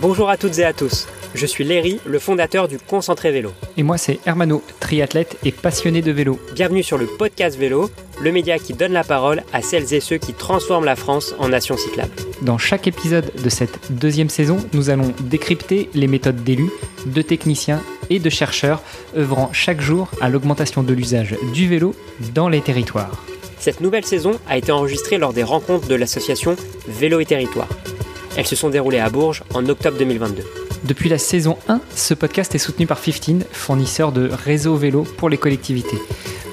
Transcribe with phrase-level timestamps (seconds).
[0.00, 1.06] Bonjour à toutes et à tous.
[1.34, 3.52] Je suis Léry, le fondateur du Concentré Vélo.
[3.76, 6.40] Et moi, c'est Hermano, triathlète et passionné de vélo.
[6.54, 10.16] Bienvenue sur le podcast Vélo, le média qui donne la parole à celles et ceux
[10.16, 12.12] qui transforment la France en nation cyclable.
[12.40, 16.70] Dans chaque épisode de cette deuxième saison, nous allons décrypter les méthodes d'élus,
[17.04, 18.82] de techniciens et de chercheurs
[19.14, 21.94] œuvrant chaque jour à l'augmentation de l'usage du vélo
[22.32, 23.22] dans les territoires.
[23.58, 26.56] Cette nouvelle saison a été enregistrée lors des rencontres de l'association
[26.88, 27.68] Vélo et Territoire.
[28.36, 30.44] Elles se sont déroulées à Bourges en octobre 2022.
[30.84, 35.28] Depuis la saison 1, ce podcast est soutenu par 15, fournisseur de réseau vélo pour
[35.28, 35.98] les collectivités.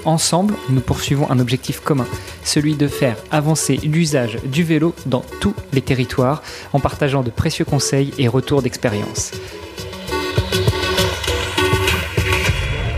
[0.03, 2.07] Ensemble, nous poursuivons un objectif commun,
[2.43, 6.41] celui de faire avancer l'usage du vélo dans tous les territoires
[6.73, 9.31] en partageant de précieux conseils et retours d'expérience.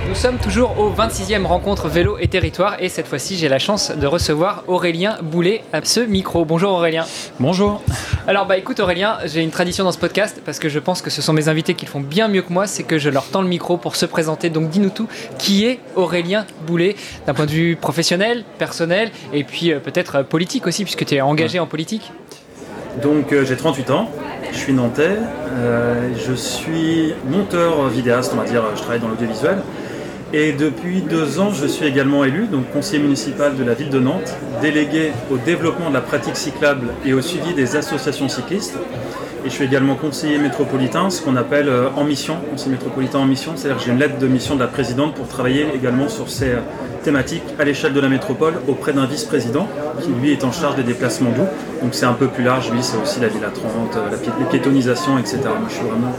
[0.07, 3.91] Nous sommes toujours au 26e rencontre vélo et territoire et cette fois-ci j'ai la chance
[3.91, 6.45] de recevoir Aurélien Boulet à ce micro.
[6.45, 7.05] Bonjour Aurélien.
[7.39, 7.81] Bonjour.
[8.29, 11.09] Alors bah écoute Aurélien, j'ai une tradition dans ce podcast parce que je pense que
[11.09, 13.25] ce sont mes invités qui le font bien mieux que moi, c'est que je leur
[13.25, 14.51] tends le micro pour se présenter.
[14.51, 15.07] Donc dis-nous tout,
[15.39, 20.23] qui est Aurélien Boulet d'un point de vue professionnel, personnel et puis euh, peut-être euh,
[20.23, 22.11] politique aussi puisque tu es engagé en politique?
[23.01, 24.11] Donc euh, j'ai 38 ans,
[24.51, 25.17] je suis nantais,
[25.57, 29.57] euh, je suis monteur vidéaste, on va dire, je travaille dans l'audiovisuel.
[30.31, 33.99] Et depuis deux ans, je suis également élu, donc conseiller municipal de la ville de
[33.99, 38.75] Nantes, délégué au développement de la pratique cyclable et au suivi des associations cyclistes.
[39.43, 43.25] Et je suis également conseiller métropolitain, ce qu'on appelle euh, en mission, conseiller métropolitain en
[43.25, 46.29] mission, c'est-à-dire que j'ai une lettre de mission de la présidente pour travailler également sur
[46.29, 46.57] ces euh,
[47.03, 49.65] thématiques à l'échelle de la métropole auprès d'un vice-président
[50.03, 51.47] qui lui est en charge des déplacements doux.
[51.81, 54.17] Donc c'est un peu plus large, lui c'est aussi la ville à 30, euh, la
[54.17, 55.37] pi- les piétonisations, etc.
[55.45, 56.13] Moi je suis vraiment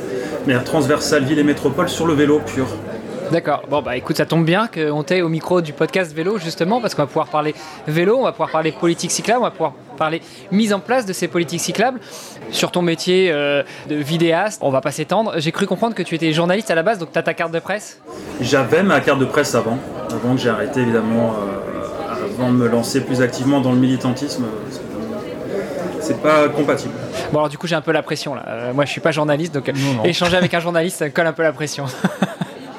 [0.46, 2.66] mais transversal ville et métropole sur le vélo pur.
[3.30, 3.62] D'accord.
[3.70, 6.94] Bon bah écoute, ça tombe bien qu'on t'ait au micro du podcast vélo justement parce
[6.96, 7.54] qu'on va pouvoir parler
[7.86, 10.20] vélo, on va pouvoir parler politique cyclable, on va pouvoir parler
[10.50, 12.00] mise en place de ces politiques cyclables.
[12.50, 15.34] Sur ton métier euh, de vidéaste, on va pas s'étendre.
[15.36, 17.52] J'ai cru comprendre que tu étais journaliste à la base, donc tu as ta carte
[17.52, 18.00] de presse?
[18.40, 19.78] J'avais ma carte de presse avant,
[20.10, 24.44] avant que j'ai arrêté évidemment, euh, avant de me lancer plus activement dans le militantisme.
[24.64, 24.84] parce que,
[26.00, 26.94] C'est pas compatible.
[27.32, 28.42] Bon alors du coup j'ai un peu la pression là.
[28.48, 30.04] Euh, moi je suis pas journaliste, donc Non, non.
[30.04, 31.84] échanger avec un journaliste ça colle un peu la pression.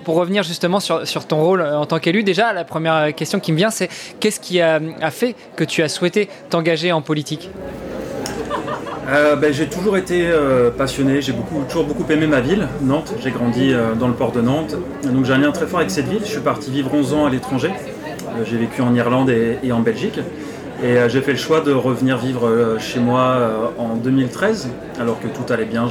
[0.04, 3.52] Pour revenir justement sur, ton rôle euh, en tant qu'élu, déjà la première question qui
[3.52, 3.90] me vient c'est
[4.20, 4.80] qu'est-ce qui a,
[5.12, 7.50] fait que tu as souhaité t'engager en politique?
[9.10, 11.34] Euh, ben, j'ai toujours été euh, passionné, j'ai
[11.68, 13.14] toujours beaucoup aimé ma ville, Nantes.
[13.22, 16.08] J'ai grandi dans le port de Nantes, donc j'ai un lien très fort avec cette
[16.08, 16.22] ville.
[16.24, 17.72] Je suis parti vivre 11 ans à l'étranger.
[18.46, 20.20] J'ai vécu en Irlande et, en Belgique.
[20.84, 24.70] Et j'ai fait le choix de revenir vivre chez moi en 2013,
[25.00, 25.88] alors que tout allait bien.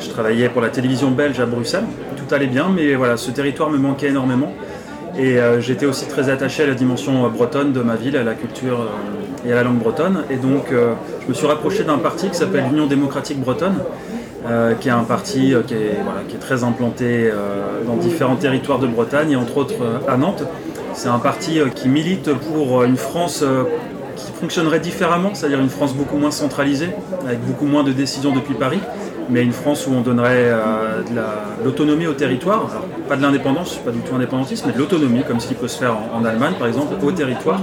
[0.00, 1.86] Je travaillais pour la télévision belge à Bruxelles.
[2.28, 4.52] Tout allait bien, mais voilà, ce territoire me manquait énormément.
[5.18, 8.22] Et euh, j'étais aussi très attaché à la dimension euh, bretonne de ma ville, à
[8.22, 10.24] la culture euh, et à la langue bretonne.
[10.28, 13.78] Et donc, je me suis rapproché d'un parti qui s'appelle l'Union démocratique bretonne,
[14.80, 15.96] qui est un parti qui, est,
[16.28, 17.30] qui est très implanté
[17.86, 20.42] dans différents territoires de Bretagne et entre autres à Nantes.
[20.94, 23.44] C'est un parti qui milite pour une France
[24.16, 26.90] qui fonctionnerait différemment, c'est-à-dire une France beaucoup moins centralisée,
[27.24, 28.80] avec beaucoup moins de décisions depuis Paris,
[29.30, 33.16] mais une France où on donnerait euh, de la- de l'autonomie au territoire, Alors, pas
[33.16, 35.96] de l'indépendance, pas du tout indépendantiste, mais de l'autonomie, comme ce qui peut se faire
[36.14, 37.60] en, Allemagne par exemple, au territoire,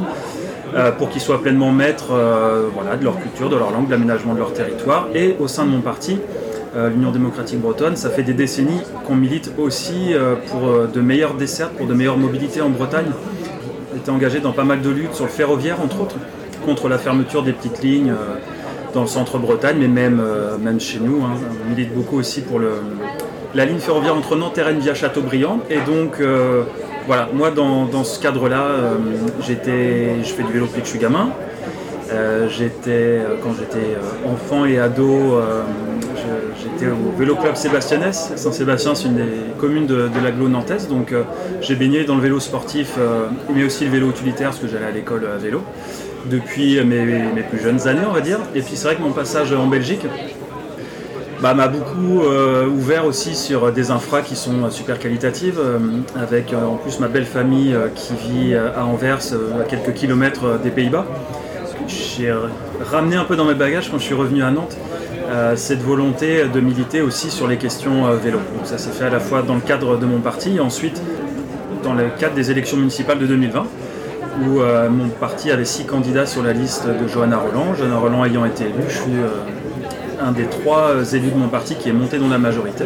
[0.76, 3.92] euh, pour qu'ils soient pleinement maîtres euh, voilà, de leur culture, de leur langue, de
[3.92, 5.08] l'aménagement de leur territoire.
[5.14, 6.20] Et au sein de mon parti,
[6.94, 10.14] l'Union démocratique bretonne, ça fait des décennies qu'on milite aussi
[10.50, 13.06] pour de meilleures dessertes, pour de meilleures mobilités en Bretagne.
[13.96, 16.18] Été engagé dans pas mal de luttes sur le ferroviaire, entre autres,
[16.66, 18.14] contre la fermeture des petites lignes
[18.96, 21.22] dans le centre Bretagne, mais même, euh, même chez nous.
[21.24, 21.36] hein.
[21.66, 22.72] On milite beaucoup aussi pour le,
[23.54, 25.60] la ligne ferroviaire entre Rennes via Châteaubriand.
[25.70, 26.64] Et donc, euh,
[27.06, 28.96] voilà, moi, dans, dans ce cadre-là, euh,
[29.42, 29.54] je
[30.34, 31.30] fais du vélo depuis que je suis gamin.
[32.10, 35.42] Quand j'étais enfant et ado,
[36.62, 38.32] j'étais au vélo club Sébastianès.
[38.38, 39.24] Saint-Sébastien, c'est une des
[39.60, 40.88] communes de, de l'agglo nantaise.
[40.88, 41.14] Donc,
[41.60, 42.98] j'ai baigné dans le vélo sportif,
[43.54, 45.62] mais aussi le vélo utilitaire, parce que j'allais à l'école à vélo
[46.30, 48.40] depuis mes, plus jeunes années, on va dire.
[48.54, 50.06] Et puis, c'est vrai que mon passage en Belgique,
[51.42, 55.78] bah, m'a beaucoup euh, ouvert aussi sur des infras qui sont super qualitatives, euh,
[56.20, 59.20] avec euh, en plus ma belle famille qui vit à Anvers,
[59.60, 61.06] à quelques kilomètres des Pays-Bas.
[61.88, 62.34] J'ai
[62.84, 64.76] ramené un peu dans mes bagages quand je suis revenu à Nantes
[65.56, 68.40] cette volonté de militer aussi sur les questions vélo.
[68.58, 71.00] Donc ça s'est fait à la fois dans le cadre de mon parti et ensuite
[71.84, 73.68] dans le cadre des élections municipales de 2020
[74.42, 77.74] où euh, mon parti avait six candidats sur la liste de Johanna Roland.
[77.76, 81.48] Johanna Roland ayant été élue, je suis euh, un des trois euh, élus de mon
[81.48, 82.86] parti qui est monté dans la majorité.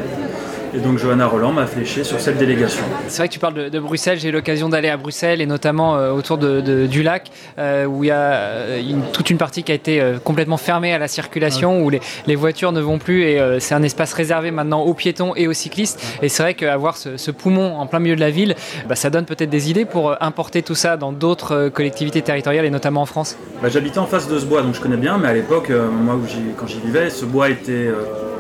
[0.73, 2.83] Et donc Johanna Roland m'a fléché sur cette délégation.
[3.07, 5.95] C'est vrai que tu parles de, Bruxelles, j'ai eu l'occasion d'aller à Bruxelles et notamment
[5.95, 8.81] euh, autour de, du lac euh, où il y a euh,
[9.11, 12.71] toute une partie qui a été complètement fermée à la circulation, où les, les, voitures
[12.71, 16.01] ne vont plus et c'est un espace réservé maintenant aux piétons et aux cyclistes.
[16.21, 18.55] Et c'est vrai qu'avoir ce, ce, poumon en plein milieu de la ville,
[18.87, 22.69] bah, ça donne peut-être des idées pour importer tout ça dans d'autres collectivités territoriales et
[22.69, 23.37] notamment en France.
[23.61, 26.15] Bah, J'habitais en face de ce bois, donc je connais bien, mais à l'époque, moi
[26.15, 26.23] où
[26.57, 27.89] quand j'y vivais, ce bois était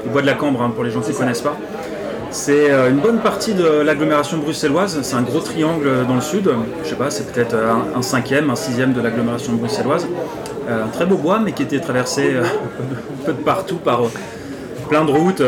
[0.05, 1.57] le bois de la Cambre, hein, pour les gens qui ne connaissent pas.
[2.31, 4.99] C'est euh, une bonne partie de l'agglomération bruxelloise.
[5.01, 6.49] C'est un gros triangle dans le sud.
[6.83, 10.07] Je sais pas, c'est peut-être euh, un, cinquième, un sixième de l'agglomération bruxelloise.
[10.69, 12.43] Euh, un très beau bois, mais qui était traversé un
[13.25, 14.01] peu de partout par
[14.89, 15.41] plein de routes,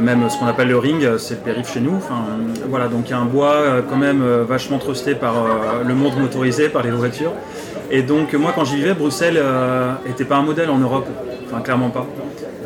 [0.00, 1.96] même ce qu'on appelle le ring, c'est le périph' chez nous.
[1.96, 2.26] Enfin,
[2.68, 5.34] voilà, donc il y a un bois quand même vachement trusté par
[5.84, 7.32] le monde motorisé, par les voitures.
[7.90, 9.42] Et donc moi quand j'y vivais, Bruxelles
[10.06, 11.08] n'était pas un modèle en Europe,
[11.50, 12.06] enfin clairement pas.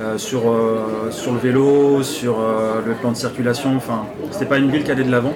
[0.03, 3.77] Euh, sur, euh, sur le vélo, sur euh, le plan de circulation.
[3.77, 5.35] Enfin, c'était pas une ville qui allait de l'avant.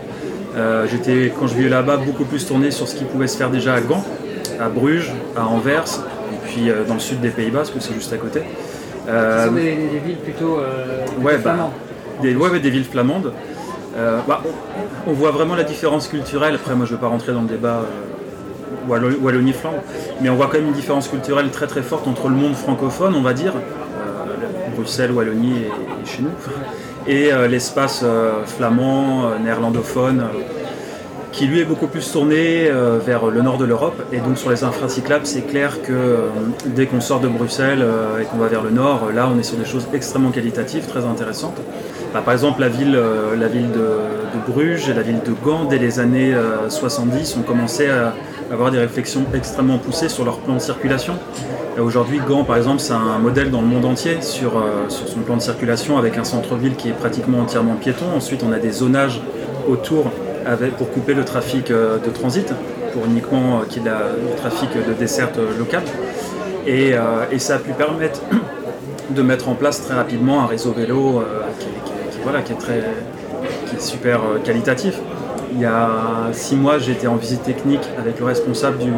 [0.90, 3.74] J'étais, quand je vivais là-bas, beaucoup plus tourné sur ce qui pouvait se faire déjà
[3.74, 4.02] à Gand,
[4.58, 5.84] à Bruges, à Anvers,
[6.32, 8.40] et puis dans le sud des Pays-Bas, parce que c'est juste à côté.
[9.06, 10.60] ce sont des, villes plutôt
[11.20, 11.72] ouais, bah, flamandes.
[12.22, 13.32] Des, ouais, des villes flamandes.
[14.26, 14.42] Bah,
[15.06, 16.54] on, voit vraiment la différence culturelle.
[16.54, 17.82] Après, moi, je ne veux pas rentrer dans le débat
[18.88, 19.82] Wallonie-Flandre,
[20.22, 23.14] mais on voit quand même une différence culturelle très très forte entre le monde francophone,
[23.14, 23.52] on va dire,
[24.76, 26.30] Bruxelles, Wallonie et, chez nous.
[27.06, 30.24] Et euh, l'espace euh, flamand, euh, néerlandophone,
[31.32, 32.70] qui lui est beaucoup plus tourné
[33.04, 34.02] vers le nord de l'Europe.
[34.10, 36.20] Et donc sur les infracyclables, c'est clair que
[36.64, 37.84] dès qu'on sort de Bruxelles
[38.18, 41.04] et qu'on va vers le nord, là on est sur des choses extrêmement qualitatives, très
[41.04, 41.58] intéressantes.
[42.14, 42.98] Bah, par exemple, la ville,
[43.38, 46.34] la ville de, Bruges et la ville de Gand, dès les années
[46.70, 48.14] 70, ont commencé à
[48.50, 51.18] avoir des réflexions extrêmement poussées sur leur plan de circulation.
[51.78, 55.20] Aujourd'hui, Gand, par exemple, c'est un modèle dans le monde entier sur, euh, sur son
[55.20, 58.06] plan de circulation avec un centre-ville qui est pratiquement entièrement piéton.
[58.16, 59.20] Ensuite, on a des zonages
[59.68, 60.10] autour
[60.78, 62.50] pour couper le trafic euh, de transit,
[62.94, 65.82] pour uniquement euh, qu'il y ait le trafic de desserte locale.
[66.66, 66.94] Et,
[67.38, 68.22] ça a pu permettre
[69.10, 71.22] de mettre en place très rapidement un réseau vélo
[71.58, 71.66] qui
[73.76, 74.98] est super qualitatif.
[75.52, 75.90] Il y a
[76.32, 78.90] six mois, j'étais en visite technique avec le responsable du,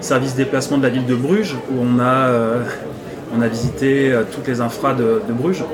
[0.00, 2.62] service déplacement de la ville de Bruges, où on a, euh,
[3.36, 5.64] on a visité euh, toutes les infras de, Bruges.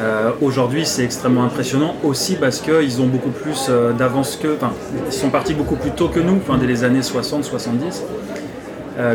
[0.00, 4.54] Euh, aujourd'hui, c'est extrêmement impressionnant aussi parce qu'ils ont beaucoup plus d'avance que.
[4.56, 4.72] Enfin,
[5.06, 8.02] ils sont partis beaucoup plus tôt que nous, dès les années 60-70,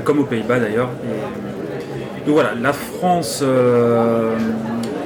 [0.06, 0.90] comme aux Pays-Bas d'ailleurs.
[2.26, 3.44] Donc voilà, la France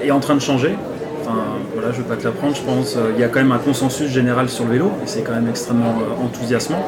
[0.04, 0.76] est en train de changer.
[1.22, 1.40] Enfin,
[1.74, 2.96] voilà, je ne vais pas te l'apprendre, je pense.
[3.16, 5.50] Il y a quand même un consensus général sur le vélo et c'est quand même
[5.50, 6.86] extrêmement enthousiasmant.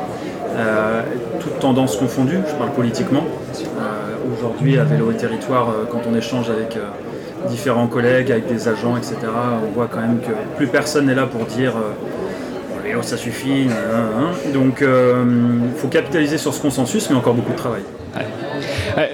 [0.56, 1.02] Euh,
[1.42, 3.25] toutes tendances confondues, je parle politiquement.
[3.25, 6.78] Euh, aujourd'hui, à Vélo et Territoire, euh, quand on échange avec
[7.50, 9.18] différents collègues, avec des agents, etc.,
[9.68, 11.74] on voit quand même que plus personne n'est là pour dire
[13.02, 13.68] ça suffit.
[14.54, 17.81] Donc il faut capitaliser sur ce consensus, mais encore beaucoup de travail.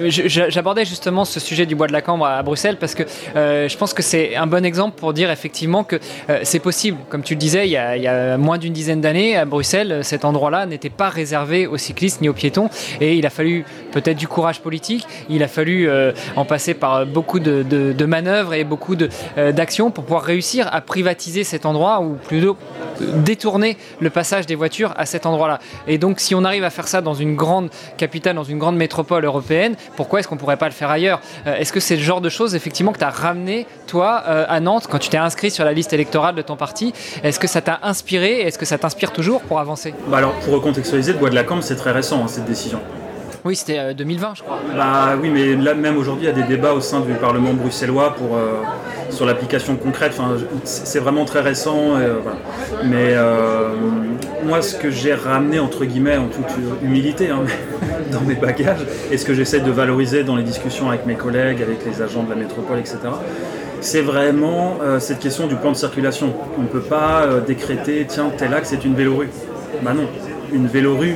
[0.07, 3.03] J'abordais justement ce sujet du bois de la Cambre à Bruxelles parce que
[3.35, 5.97] euh, je pense que c'est un bon exemple pour dire effectivement que
[6.29, 6.97] euh, c'est possible.
[7.09, 10.65] Comme tu le disais, il y a, moins d'une dizaine d'années, à Bruxelles, cet endroit-là
[10.65, 12.69] n'était pas réservé aux cyclistes ni aux piétons.
[12.99, 15.89] Et il a fallu peut-être du courage politique, il a fallu
[16.35, 21.65] en passer par beaucoup de, manœuvres et beaucoup d'actions pour pouvoir réussir à privatiser cet
[21.65, 22.57] endroit ou plutôt
[22.99, 25.59] détourner le passage des voitures à cet endroit-là.
[25.87, 28.75] Et donc si on arrive à faire ça dans une grande capitale, dans une grande
[28.77, 32.03] métropole européenne, pourquoi est-ce qu'on pourrait pas le faire ailleurs euh, Est-ce que c'est le
[32.03, 35.17] genre de choses effectivement que tu as ramené toi euh, à Nantes quand tu t'es
[35.17, 38.65] inscrit sur la liste électorale de ton parti Est-ce que ça t'a inspiré Est-ce que
[38.65, 39.93] ça t'inspire toujours pour avancer?
[40.07, 42.79] Bah Alors pour recontextualiser, le Bois de la Cambre c'est très récent hein, cette décision.
[43.43, 44.59] Oui, c'était 2020, euh, je crois.
[44.75, 47.53] Bah oui, mais là même aujourd'hui, il y a des débats au sein du Parlement
[47.53, 48.37] bruxellois pour,
[49.09, 50.13] sur l'application concrète.
[50.13, 51.95] Enfin, c'est vraiment très récent.
[52.83, 53.15] Mais
[54.45, 56.45] moi, ce que j'ai ramené, entre guillemets, en toute
[56.83, 57.43] humilité, hein,
[58.11, 61.61] dans mes bagages, et ce que j'essaie de valoriser dans les discussions avec mes collègues,
[61.61, 62.97] avec les agents de la métropole, etc.,
[63.81, 66.33] c'est vraiment euh, cette question du plan de circulation.
[66.57, 69.29] On ne peut pas euh, décréter, tiens, tel axe c'est une vélorue.
[69.81, 70.07] Bah non,
[70.53, 71.15] une vélorue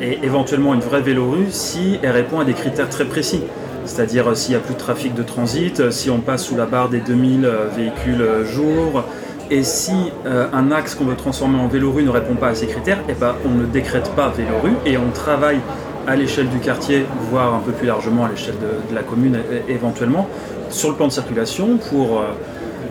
[0.00, 3.42] est éventuellement une vraie vélorue si elle répond à des critères très précis.
[3.84, 6.66] C'est-à-dire euh, s'il n'y a plus de trafic de transit, si on passe sous la
[6.66, 9.04] barre des 2000 véhicules jour,
[9.50, 12.66] et si euh, un axe qu'on veut transformer en vélorue ne répond pas à ces
[12.66, 15.60] critères, eh ben, on ne décrète pas vélorue et on travaille
[16.08, 19.38] à l'échelle du quartier, voire un peu plus largement à l'échelle de, la commune
[19.68, 20.28] éventuellement,
[20.70, 22.24] sur le plan de circulation pour, euh,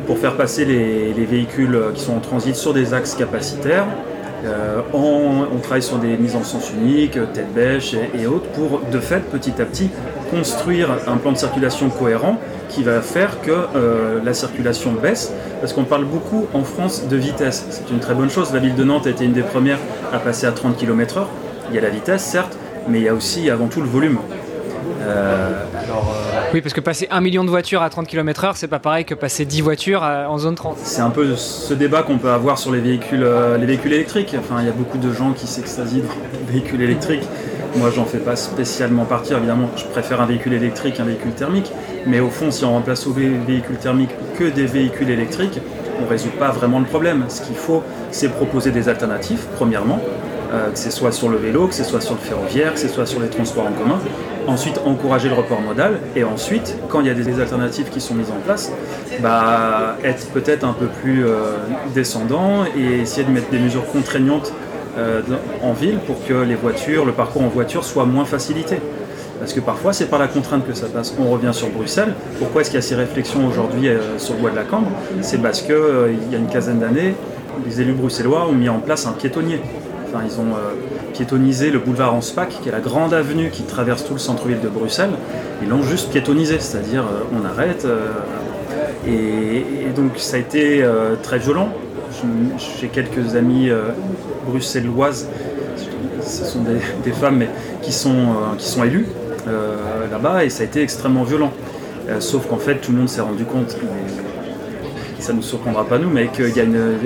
[0.07, 3.87] pour faire passer les, véhicules qui sont en transit sur des axes capacitaires.
[4.43, 8.99] Euh, on, travaille sur des mises en sens uniques, tête bêche et, autres, pour de
[8.99, 9.89] fait petit à petit
[10.29, 12.37] construire un plan de circulation cohérent
[12.69, 17.15] qui va faire que euh, la circulation baisse, parce qu'on parle beaucoup en France de
[17.15, 17.65] vitesse.
[17.69, 18.53] C'est une très bonne chose.
[18.53, 19.79] La ville de Nantes a été une des premières
[20.11, 21.25] à passer à 30 km/h.
[21.69, 24.19] Il y a la vitesse, certes, mais il y a aussi avant tout le volume.
[25.01, 25.63] Euh,
[26.55, 29.13] oui, parce que passer un million de voitures à 30 km/h, c'est pas pareil que
[29.13, 30.77] passer 10 voitures en zone 30.
[30.81, 34.33] C'est un peu ce débat qu'on peut avoir sur les véhicules, euh, les véhicules électriques.
[34.39, 36.13] Enfin, il y a beaucoup de gens qui s'extasient dans
[36.47, 37.23] les véhicules électriques.
[37.75, 39.33] Moi, j'en fais pas spécialement partie.
[39.33, 41.73] Évidemment, je préfère un véhicule électrique, un véhicule thermique.
[42.07, 45.59] Mais au fond, si on remplace aux véhicules thermiques que des véhicules électriques,
[45.99, 47.25] on ne résout pas vraiment le problème.
[47.27, 49.99] Ce qu'il faut, c'est proposer des alternatives, premièrement,
[50.53, 52.87] euh, que ce soit sur le vélo, que ce soit sur le ferroviaire, que ce
[52.87, 53.99] soit sur les transports en commun.
[54.47, 55.99] Ensuite, encourager le report modal.
[56.15, 58.71] Et ensuite, quand il y a des alternatives qui sont mises en place,
[59.21, 61.55] bah, être peut-être un peu plus euh,
[61.93, 64.53] descendant et essayer de mettre des mesures contraignantes
[64.97, 65.21] euh,
[65.61, 68.77] en ville pour que les voitures, le parcours en voiture soit moins facilité.
[69.39, 71.13] Parce que parfois, c'est par la contrainte que ça passe.
[71.19, 72.13] On revient sur Bruxelles.
[72.39, 74.91] Pourquoi est-ce qu'il y a ces réflexions aujourd'hui sur le bois de la Cambre?
[75.21, 75.75] C'est parce qu'il
[76.31, 77.15] y a une quinzaine d'années,
[77.65, 79.59] les élus bruxellois ont mis en place un piétonnier
[80.23, 80.73] ils ont euh,
[81.15, 84.67] piétonnisé le boulevard Anspach, qui est la grande avenue qui traverse tout le centre-ville de
[84.67, 85.13] Bruxelles.
[85.61, 87.85] Ils l'ont juste piétonnisé, c'est-à-dire euh, on arrête.
[87.85, 88.11] Euh,
[89.07, 89.63] et,
[89.95, 90.83] donc ça a été
[91.23, 91.69] très violent.
[92.81, 93.69] J'ai quelques amis
[94.45, 95.29] bruxelloises,
[96.21, 96.63] ce sont
[97.03, 97.49] des, femmes mais
[97.81, 99.07] qui sont, qui sont élues
[100.11, 101.53] là-bas, et ça a été extrêmement violent.
[102.19, 103.77] sauf qu'en fait, tout le monde s'est rendu compte,
[105.19, 106.97] ça ne nous surprendra pas nous, mais qu'il y a une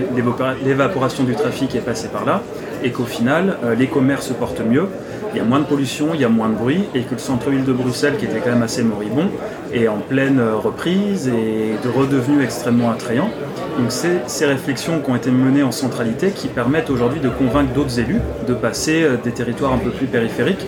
[0.65, 2.41] l'évaporation du trafic est passée par là,
[2.83, 4.87] et qu'au final, euh, les commerces se portent mieux,
[5.33, 7.19] il y a moins de pollution, il y a moins de bruit, et que le
[7.19, 9.29] centre-ville de Bruxelles, qui était quand même assez moribond,
[9.73, 13.29] est en pleine euh, reprise et de redevenu extrêmement attrayant.
[13.77, 17.71] Donc c'est ces réflexions qui ont été menées en centralité qui permettent aujourd'hui de convaincre
[17.73, 20.65] d'autres élus de passer euh, des territoires un peu plus périphériques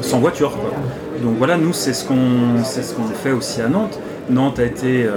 [0.00, 0.52] sans voiture.
[1.22, 3.98] Donc voilà, nous c'est ce qu'on ce qu'on fait aussi à Nantes.
[4.30, 5.08] Nantes a été,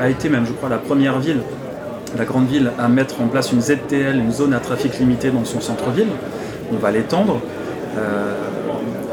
[0.00, 1.40] a été même, je crois, la première ville
[2.16, 5.44] la grande ville à mettre en place une ZTL, une zone à trafic limité dans
[5.44, 6.08] son centre-ville.
[6.72, 7.40] On va l'étendre.
[7.96, 8.34] Euh,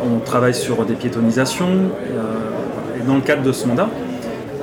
[0.04, 1.68] on travaille sur des piétonisations.
[1.68, 3.90] Euh, et dans le cadre de ce mandat,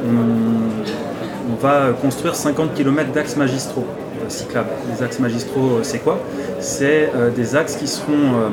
[0.04, 4.68] on, va construire 50 km d'axes magistraux euh, cyclables.
[4.94, 6.20] Les axes magistraux, c'est quoi?
[6.60, 8.50] C'est des axes qui seront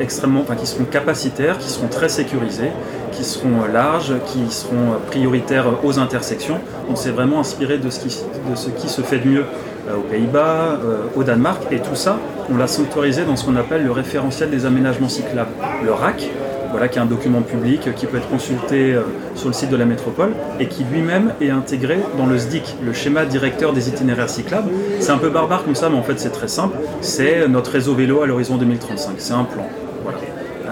[0.00, 2.70] extrêmement, enfin, qui seront capacitaires, qui seront très sécurisés,
[3.18, 6.60] qui seront larges, qui seront prioritaires aux intersections.
[6.88, 8.16] On s'est vraiment inspiré de ce, qui,
[8.48, 9.44] de ce qui se fait de mieux
[9.88, 13.56] euh, aux Pays-Bas, euh, au Danemark, et tout ça, on l'a sanctuarisé dans ce qu'on
[13.56, 15.50] appelle le référentiel des aménagements cyclables,
[15.84, 16.30] le RAC,
[16.70, 19.02] voilà, qui est un document public qui peut être consulté euh,
[19.34, 22.92] sur le site de la métropole et qui lui-même est intégré dans le SDIC, le
[22.92, 24.70] schéma directeur des itinéraires cyclables.
[25.00, 26.76] C'est un peu barbare comme ça, mais en fait c'est très simple.
[27.00, 29.14] C'est notre réseau vélo à l'horizon 2035.
[29.18, 29.66] C'est un plan,
[30.04, 30.18] voilà,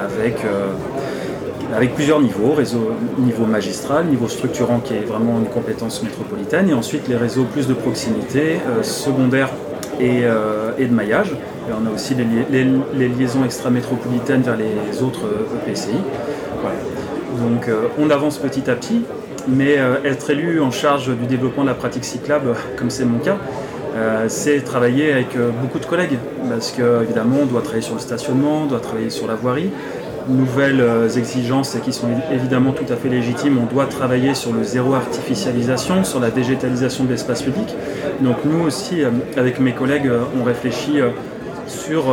[0.05, 0.45] avec
[1.75, 6.75] avec plusieurs niveaux, réseau niveau magistral, niveau structurant qui est vraiment une compétence métropolitaine, et
[6.75, 9.51] ensuite les réseaux plus de proximité, euh, secondaire
[10.01, 11.33] euh, et, de maillage.
[11.33, 15.27] Et on a aussi les, liaisons extra-métropolitaines vers les autres
[15.67, 15.91] EPCI.
[15.91, 19.03] E Donc euh, on avance petit à petit,
[19.49, 23.39] mais être élu en charge du développement de la pratique cyclable, comme c'est mon cas,
[24.29, 25.29] c'est travailler avec
[25.63, 26.19] beaucoup de collègues,
[26.51, 29.71] parce qu'évidemment on doit travailler sur le stationnement, on doit travailler sur la voirie,
[30.29, 33.59] nouvelles euh, exigences qui sont évidemment tout à fait légitimes.
[33.59, 37.75] On doit travailler sur le zéro artificialisation, sur la végétalisation de l'espace public.
[38.21, 40.99] Donc nous aussi, euh, avec mes collègues, euh, on réfléchit
[41.67, 42.05] sur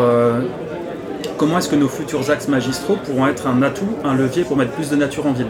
[1.37, 4.71] comment est-ce que nos futurs axes magistraux pourront être un atout, un levier pour mettre
[4.71, 5.47] plus de nature en ville.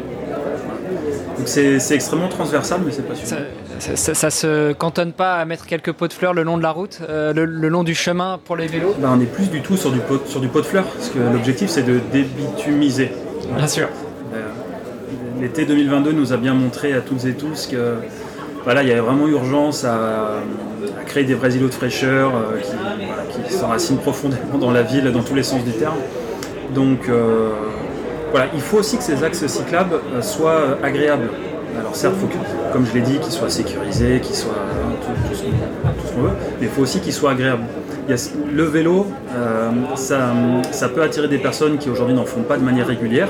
[1.37, 3.37] Donc c'est extrêmement transversal, mais c'est pas sûr.
[3.95, 6.71] Ça, ça, se cantonne pas à mettre quelques pots de fleurs le long de la
[6.71, 9.75] route, euh, le, long du chemin pour les vélos ben, On est plus du tout
[9.75, 13.11] sur du pot, sur du pot de fleurs, parce que l'objectif c'est de débitumiser.
[13.57, 13.89] Bien sûr.
[14.33, 14.39] Euh,
[15.41, 17.95] l'été 2022 nous a bien montré à toutes et tous que
[18.63, 20.39] voilà, il y avait vraiment urgence à,
[21.05, 25.35] créer des vrais îlots de fraîcheur euh, qui, s'enracinent profondément dans la ville, dans tous
[25.35, 25.97] les sens du terme.
[26.73, 27.09] Donc
[28.31, 31.29] voilà, il faut aussi que ces axes cyclables soient agréables.
[31.79, 34.51] Alors certes, il faut comme je l'ai dit, qu'il soit sécurisé, qu'il soit
[35.01, 35.43] tout, ce
[36.13, 37.63] qu'on veut, mais il faut aussi qu'il soit agréable.
[38.07, 42.87] le vélo, euh, ça, peut attirer des personnes qui aujourd'hui n'en font pas de manière
[42.87, 43.29] régulière.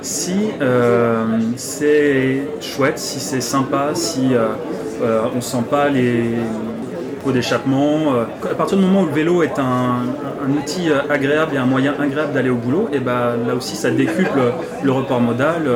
[0.00, 1.24] Si euh,
[1.56, 6.34] c'est chouette, si c'est sympa, si euh, on ne sent pas les
[7.22, 8.14] pots d'échappement,
[8.50, 10.04] à partir du moment où le vélo est un,
[10.56, 14.40] outil agréable et un moyen agréable d'aller au boulot, et ben là aussi ça décuple
[14.82, 15.68] le report modal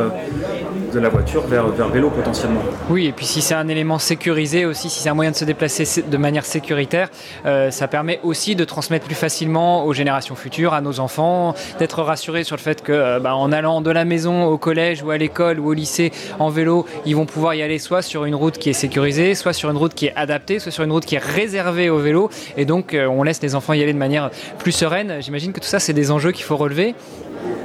[0.92, 2.60] de la voiture vers, vers vélo potentiellement.
[2.90, 5.44] Oui, et puis si c'est un élément sécurisé aussi, si c'est un moyen de se
[5.44, 7.08] déplacer de manière sécuritaire,
[7.46, 12.02] euh, ça permet aussi de transmettre plus facilement aux générations futures, à nos enfants, d'être
[12.02, 15.10] rassurés sur le fait que euh, bah, en allant de la maison au collège ou
[15.10, 18.34] à l'école ou au lycée en vélo, ils vont pouvoir y aller soit sur une
[18.34, 21.06] route qui est sécurisée, soit sur une route qui est adaptée, soit sur une route
[21.06, 23.98] qui est réservée au vélo, et donc euh, on laisse les enfants y aller de
[23.98, 25.16] manière plus sereine.
[25.20, 26.94] J'imagine que tout ça, c'est des enjeux qu'il faut relever.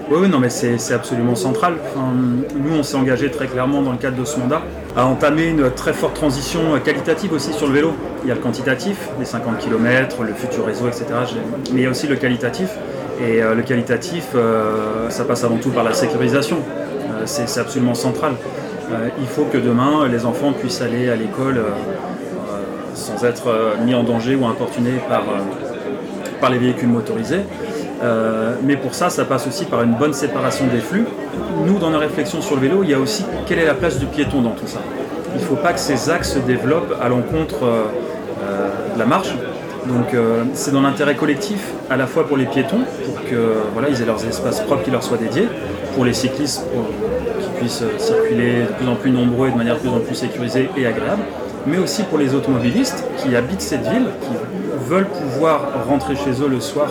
[0.10, 1.76] Oui, oui, non, mais c'est absolument central.
[2.56, 4.62] nous, on s'est engagé très clairement dans le cadre de ce mandat
[4.96, 7.94] à entamer une très forte transition qualitative aussi sur le vélo.
[8.24, 11.06] Il y a le quantitatif, les 50 km, le futur réseau, etc.
[11.74, 12.70] Mais il y a aussi le qualitatif.
[13.22, 16.58] Et euh, le qualitatif, euh, ça passe avant tout par la sécurisation.
[16.58, 18.34] Euh, c'est absolument central.
[19.20, 21.62] il faut que demain, les enfants puissent aller à l'école
[22.94, 25.24] sans être mis en danger ou importunés par,
[26.40, 27.42] par les véhicules motorisés.
[28.04, 31.06] Euh, mais pour ça, ça passe aussi par une bonne séparation des flux.
[31.66, 33.98] Nous, dans nos réflexions sur le vélo, il y a aussi quelle est la place
[33.98, 34.80] du piéton dans tout ça.
[35.36, 37.84] Il ne faut pas que ces axes se développent à l'encontre euh,
[38.44, 39.34] euh, de la marche.
[39.88, 40.18] Donc
[40.52, 43.38] c'est dans l'intérêt collectif, à la fois pour les piétons, pour qu'ils
[43.72, 45.48] voilà, aient leurs espaces propres qui leur soient dédiés,
[45.96, 46.88] pour les cyclistes, pour
[47.40, 50.14] qu'ils puissent circuler de plus en plus nombreux et de manière de plus en plus
[50.14, 51.22] sécurisée et agréable,
[51.66, 56.50] mais aussi pour les automobilistes qui habitent cette ville, qui veulent pouvoir rentrer chez eux
[56.50, 56.90] le soir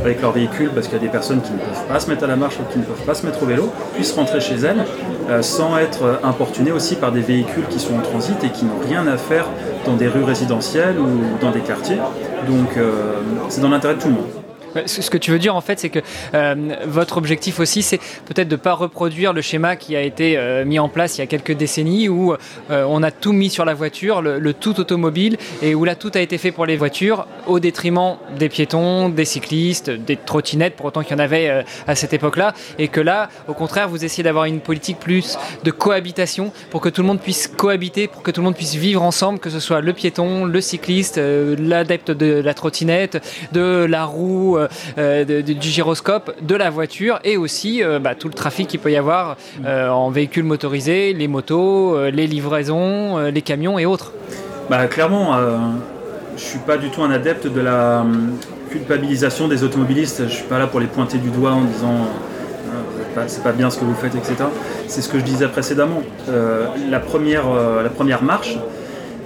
[0.00, 2.24] avec leur véhicule parce qu'il y a des personnes qui ne peuvent pas se mettre
[2.24, 4.56] à la marche ou qui ne peuvent pas se mettre au vélo, puissent rentrer chez
[4.56, 4.84] elles
[5.30, 8.80] euh, sans être importunées aussi par des véhicules qui sont en transit et qui n'ont
[8.86, 9.46] rien à faire
[9.84, 11.98] dans des rues résidentielles ou dans des quartiers.
[12.46, 13.14] Donc euh,
[13.48, 14.37] c'est dans l'intérêt de tout le monde.
[14.86, 16.00] Ce que tu veux dire en fait, c'est que
[16.34, 16.54] euh,
[16.86, 20.64] votre objectif aussi, c'est peut-être de ne pas reproduire le schéma qui a été euh,
[20.64, 22.34] mis en place il y a quelques décennies où
[22.70, 26.10] euh, on a tout mis sur la voiture, le, tout automobile, et où là tout
[26.14, 30.86] a été fait pour les voitures au détriment des piétons, des cyclistes, des trottinettes, pour
[30.86, 34.22] autant qu'il y en avait à cette époque-là, et que là, au contraire, vous essayez
[34.22, 38.30] d'avoir une politique plus de cohabitation pour que tout le monde puisse cohabiter, pour que
[38.30, 42.40] tout le monde puisse vivre ensemble, que ce soit le piéton, le cycliste, l'adepte de
[42.40, 43.22] la trottinette,
[43.52, 44.57] de la roue
[44.98, 48.90] euh, du gyroscope de la voiture et aussi euh, bah, tout le trafic qu'il peut
[48.90, 54.12] y avoir euh, en véhicules motorisés, les motos, les livraisons, les camions et autres.
[54.70, 55.36] Bah, clairement,
[56.36, 58.04] je suis pas du tout un adepte de la
[58.70, 60.24] culpabilisation des automobilistes.
[60.28, 62.08] Je suis pas là pour les pointer du doigt en disant
[63.26, 64.34] c'est pas bien ce que vous faites, etc.
[64.86, 66.02] C'est ce que je disais précédemment.
[66.90, 67.44] la, première,
[67.82, 68.56] la première marche,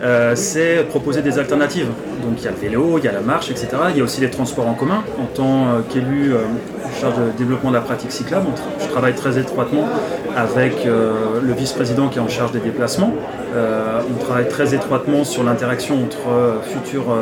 [0.02, 1.86] euh, c'est proposer des alternatives.
[2.22, 3.68] Donc il y a le vélo, il y a la marche, etc.
[3.90, 5.04] Il y a aussi les transports en commun.
[5.20, 6.38] En tant euh, qu'élu euh,
[6.84, 8.48] en charge de développement de la pratique cyclable,
[8.80, 9.88] je travaille très étroitement
[10.36, 13.12] avec le vice-président qui est en charge des déplacements.
[13.54, 17.14] on travaille très étroitement sur l'interaction entre futurs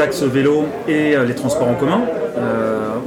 [0.00, 2.02] axes vélo et les transports en commun.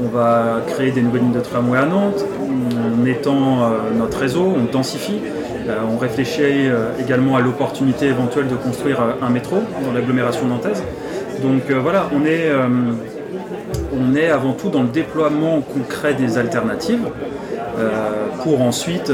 [0.02, 4.72] on va créer des nouvelles lignes de tramway à Nantes, on étend notre réseau, on
[4.72, 5.20] densifie.
[5.68, 10.48] Euh, on réfléchit euh, également à l'opportunité éventuelle de construire euh, un métro dans l'agglomération
[10.48, 10.84] nantaise.
[11.42, 12.26] Donc voilà, on
[14.16, 17.04] est, avant tout dans le déploiement concret des alternatives
[18.42, 19.12] pour ensuite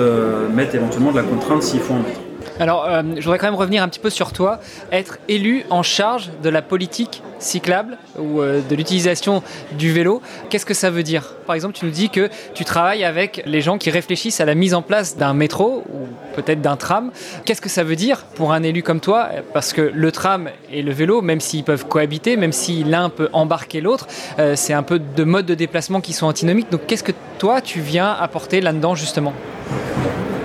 [0.55, 2.22] mettre éventuellement de la contrainte s'il faut en mettre.
[2.63, 4.61] Alors, je voudrais quand même revenir un petit peu sur toi.
[4.93, 10.21] Être élu en charge de la politique cyclable ou euh, de l'utilisation du vélo.
[10.49, 11.35] Qu'est-ce que ça veut dire?
[11.45, 14.55] Par exemple, tu nous dis que tu travailles avec les gens qui réfléchissent à la
[14.55, 17.11] mise en place d'un métro ou peut-être d'un tram.
[17.43, 19.27] Qu'est-ce que ça veut dire pour un élu comme toi?
[19.53, 23.27] Parce que le tram et le vélo, même s'ils peuvent cohabiter, même si l'un peut
[23.33, 24.07] embarquer l'autre,
[24.39, 26.71] euh, c'est un peu de modes de déplacement qui sont antinomiques.
[26.71, 29.33] Donc qu'est-ce que toi, tu viens apporter là-dedans justement?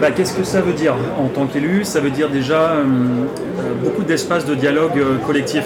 [0.01, 1.85] Bah, Qu'est-ce que ça veut dire en tant qu'élu?
[1.85, 2.85] Ça veut dire déjà euh,
[3.83, 5.65] beaucoup d'espace de dialogue collectif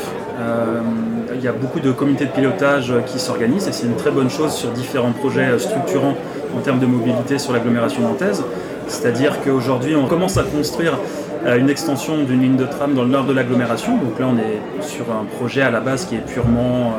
[1.35, 4.31] il y a beaucoup de comités de pilotage qui s'organisent et c'est une très bonne
[4.31, 6.14] chose sur différents projets structurants
[6.57, 8.45] en termes de mobilité sur l'agglomération nantaise.
[8.87, 13.09] C'est-à-dire qu'aujourd'hui, on commence à construire euh, une extension d'une ligne de tram dans le
[13.09, 13.96] nord de l'agglomération.
[13.96, 16.94] Donc là, on est sur un projet à la base qui est purement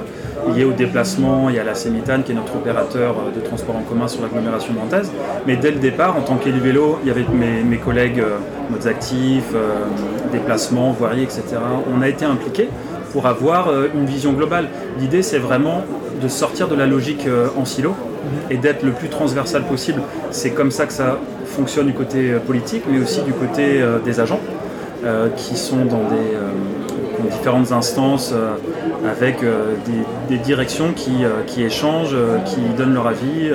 [0.48, 3.76] euh, lié au déplacement et à la Sémitane, qui est notre opérateur euh, de transport
[3.76, 5.12] en commun sur l'agglomération nantaise.
[5.48, 8.24] Mais dès le départ, en tant qu'élu vélo, il y avait mes, collègues
[8.70, 9.54] modes actifs,
[10.34, 11.44] déplacements, voiries, etc.
[11.96, 12.70] On a été impliqués
[13.14, 14.68] pour avoir euh, une vision globale.
[15.00, 15.84] L'idée, c'est vraiment
[16.22, 17.96] de sortir de la logique euh, en silo
[18.50, 20.02] et d'être le plus transversal possible.
[20.32, 21.20] C'est comme ça que ça
[21.54, 24.40] fonctionne du côté euh, politique, mais aussi du côté des agents
[25.36, 28.34] qui sont dans des différentes instances
[29.06, 29.40] avec
[30.30, 33.52] des, directions qui, qui échangent, qui donnent leur avis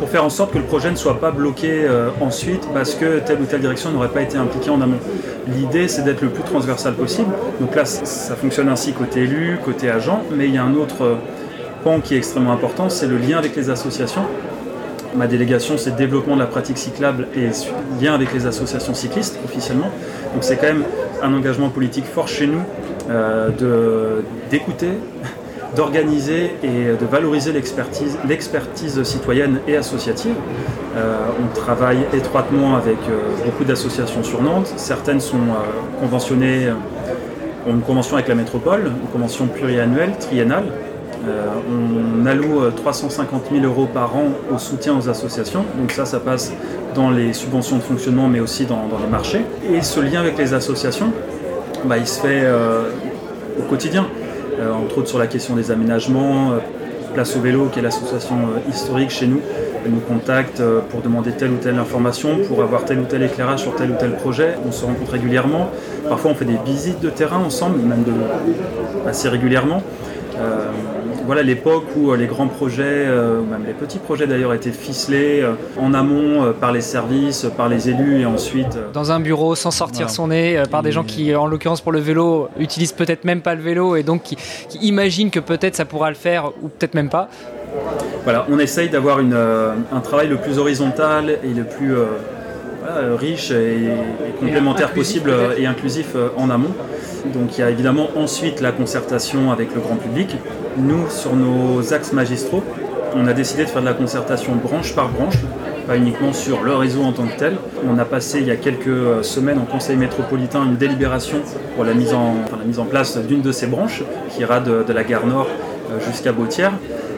[0.00, 1.86] pour faire en sorte que le projet ne soit pas bloqué
[2.20, 4.98] ensuite parce que telle ou telle direction n'aurait pas été impliquée en amont.
[5.46, 7.30] L'idée, c'est d'être le plus transversal possible.
[7.60, 11.16] Donc là, ça fonctionne ainsi côté élu, côté agent, mais il y a un autre
[11.82, 14.22] pan qui est extrêmement important, c'est le lien avec les associations.
[15.14, 17.48] Ma délégation, c'est développement de la pratique cyclable et
[18.02, 19.90] lien avec les associations cyclistes officiellement.
[20.32, 20.84] Donc c'est quand même
[21.22, 22.62] un engagement politique fort chez nous
[24.50, 24.92] d'écouter,
[25.76, 30.34] d'organiser et de valoriser l'expertise citoyenne et associative.
[30.96, 34.72] Euh, on travaille étroitement avec euh, beaucoup d'associations sur Nantes.
[34.76, 36.68] Certaines sont euh, conventionnées,
[37.66, 40.64] ont une convention avec la métropole, une convention pluriannuelle, triennale.
[41.24, 45.64] On alloue 350 000 euros par an au soutien aux associations.
[45.78, 46.52] Donc ça, ça passe
[46.94, 49.44] dans les subventions de fonctionnement, mais aussi dans, les marchés.
[49.72, 51.12] Et ce lien avec les associations,
[51.84, 52.44] bah, il se fait
[53.58, 54.06] au quotidien.
[54.62, 56.52] Euh, entre autres sur la question des aménagements.
[56.52, 56.58] Euh,
[57.14, 59.42] Place au vélo, qui est l'association euh, historique chez nous,
[59.86, 63.74] nous contacte pour demander telle ou telle information, pour avoir tel ou tel éclairage sur
[63.74, 64.54] tel ou tel projet.
[64.66, 65.68] On se rencontre régulièrement.
[66.08, 68.02] Parfois, on fait des visites de terrain ensemble, même
[69.06, 69.82] assez régulièrement
[71.32, 75.40] voilà l'époque où euh, les grands projets, euh, même les petits projets d'ailleurs, étaient ficelés
[75.40, 78.76] euh, en amont par les services, par les élus et ensuite.
[78.92, 82.00] Dans un bureau, sans sortir son nez, par des gens qui, en l'occurrence pour le
[82.00, 84.36] vélo, utilisent peut-être même pas le vélo et donc qui,
[84.82, 87.30] imaginent que peut-être ça pourra le faire ou peut-être même pas.
[88.24, 91.94] Voilà, on essaye d'avoir un travail le plus horizontal et le plus
[93.18, 93.88] riche et,
[94.40, 96.74] complémentaire possible et inclusif en amont.
[97.32, 100.36] Donc il y a évidemment ensuite la concertation avec le grand public.
[100.76, 102.62] Nous, sur nos axes magistraux,
[103.14, 105.36] on a décidé de faire de la concertation branche par branche,
[105.86, 107.56] pas uniquement sur le réseau en tant que tel.
[107.86, 111.38] On a passé il y a quelques semaines au Conseil métropolitain une délibération
[111.74, 114.92] pour la mise en, la mise en place d'une de ces branches, qui ira de,
[114.92, 115.48] la gare Nord
[115.90, 116.72] euh, jusqu'à Bautière.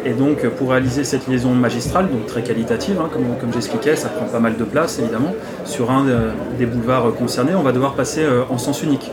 [0.07, 4.11] Et donc pour réaliser cette liaison magistrale, donc très qualitative, hein, comme, comme j'expliquais, ça
[4.11, 7.95] prend pas mal de place évidemment, sur un euh, des boulevards concernés, on va devoir
[7.95, 9.11] passer euh, en sens unique.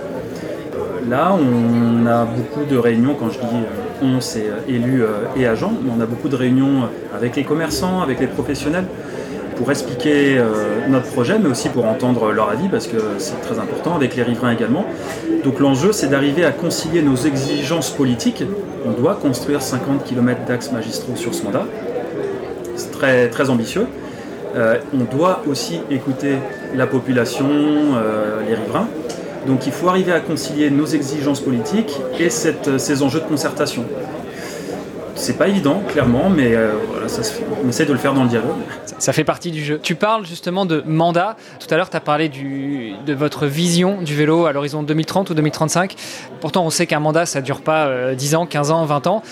[1.09, 5.03] Là, on a beaucoup de réunions, quand je dis euh, on, c'est élus
[5.37, 8.85] et agents, mais on a beaucoup de réunions avec les commerçants, avec les professionnels,
[9.61, 10.41] pour expliquer
[10.89, 14.23] notre projet, mais aussi pour entendre leur avis, parce que c'est très important, avec les
[14.23, 14.87] riverains également.
[15.43, 18.43] Donc l'enjeu, c'est d'arriver à concilier nos exigences politiques.
[18.87, 21.67] On doit construire 50 km d'axes magistraux sur ce mandat.
[22.75, 23.85] C'est très, très ambitieux.
[24.55, 26.37] on doit aussi écouter
[26.73, 27.47] la population,
[28.47, 28.87] les riverains,
[29.47, 33.85] donc il faut arriver à concilier nos exigences politiques et euh, ces enjeux de concertation.
[35.15, 36.73] C'est pas évident, clairement, mais euh,
[37.63, 38.57] on essaie de le faire dans le dialogue.
[38.97, 39.79] Ça fait partie du jeu.
[39.81, 41.35] Tu parles justement de mandat.
[41.59, 45.33] Tout à l'heure, tu as parlé de votre vision du vélo à l'horizon 2030 ou
[45.33, 45.95] 2035.
[46.39, 49.07] Pourtant, on sait qu'un mandat, ça ne dure pas 10 euh, ans, 15 ans, 20
[49.07, 49.23] ans,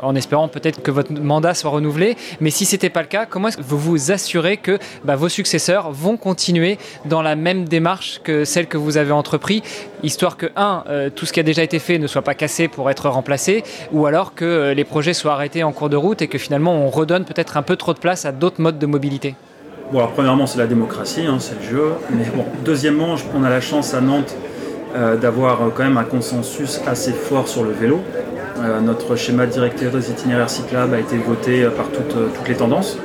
[0.00, 2.16] en espérant peut-être que votre mandat soit renouvelé.
[2.40, 5.16] Mais si ce n'était pas le cas, comment est-ce que vous vous assurez que bah,
[5.16, 9.62] vos successeurs vont continuer dans la même démarche que celle que vous avez entreprise,
[10.02, 12.68] histoire que, un, euh, tout ce qui a déjà été fait ne soit pas cassé
[12.68, 16.28] pour être remplacé, ou alors que les projets soient arrêter en cours de route et
[16.28, 19.34] que finalement on redonne peut-être un peu trop de place à d'autres modes de mobilité
[19.92, 21.92] Bon, alors, premièrement, c'est la démocratie, hein, c'est le jeu.
[22.10, 24.34] Mais bon, deuxièmement, on a la chance à Nantes
[24.94, 28.00] euh, d'avoir euh, quand même un consensus assez fort sur le vélo.
[28.58, 32.98] Euh, notre schéma directeur des itinéraires cyclables a été voté par toutes, toutes les tendances.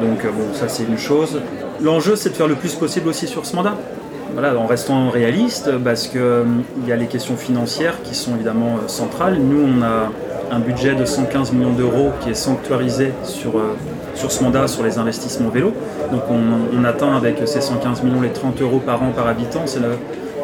[0.00, 1.40] Donc, bon, ça, c'est une chose.
[1.82, 3.76] L'enjeu, c'est de faire le plus possible aussi sur ce mandat.
[4.32, 6.20] Voilà, en restant réaliste, parce qu'il
[6.82, 9.38] il y a les questions financières qui sont évidemment centrales.
[9.38, 10.10] Nous, on a
[10.50, 13.76] un budget de 115 millions d'euros qui est sanctuarisé sur, euh,
[14.14, 15.72] sur ce mandat sur les investissements vélo.
[16.12, 19.62] Donc on, atteint avec ces 115 millions les 30 euros par an par habitant.
[19.66, 19.88] C'est la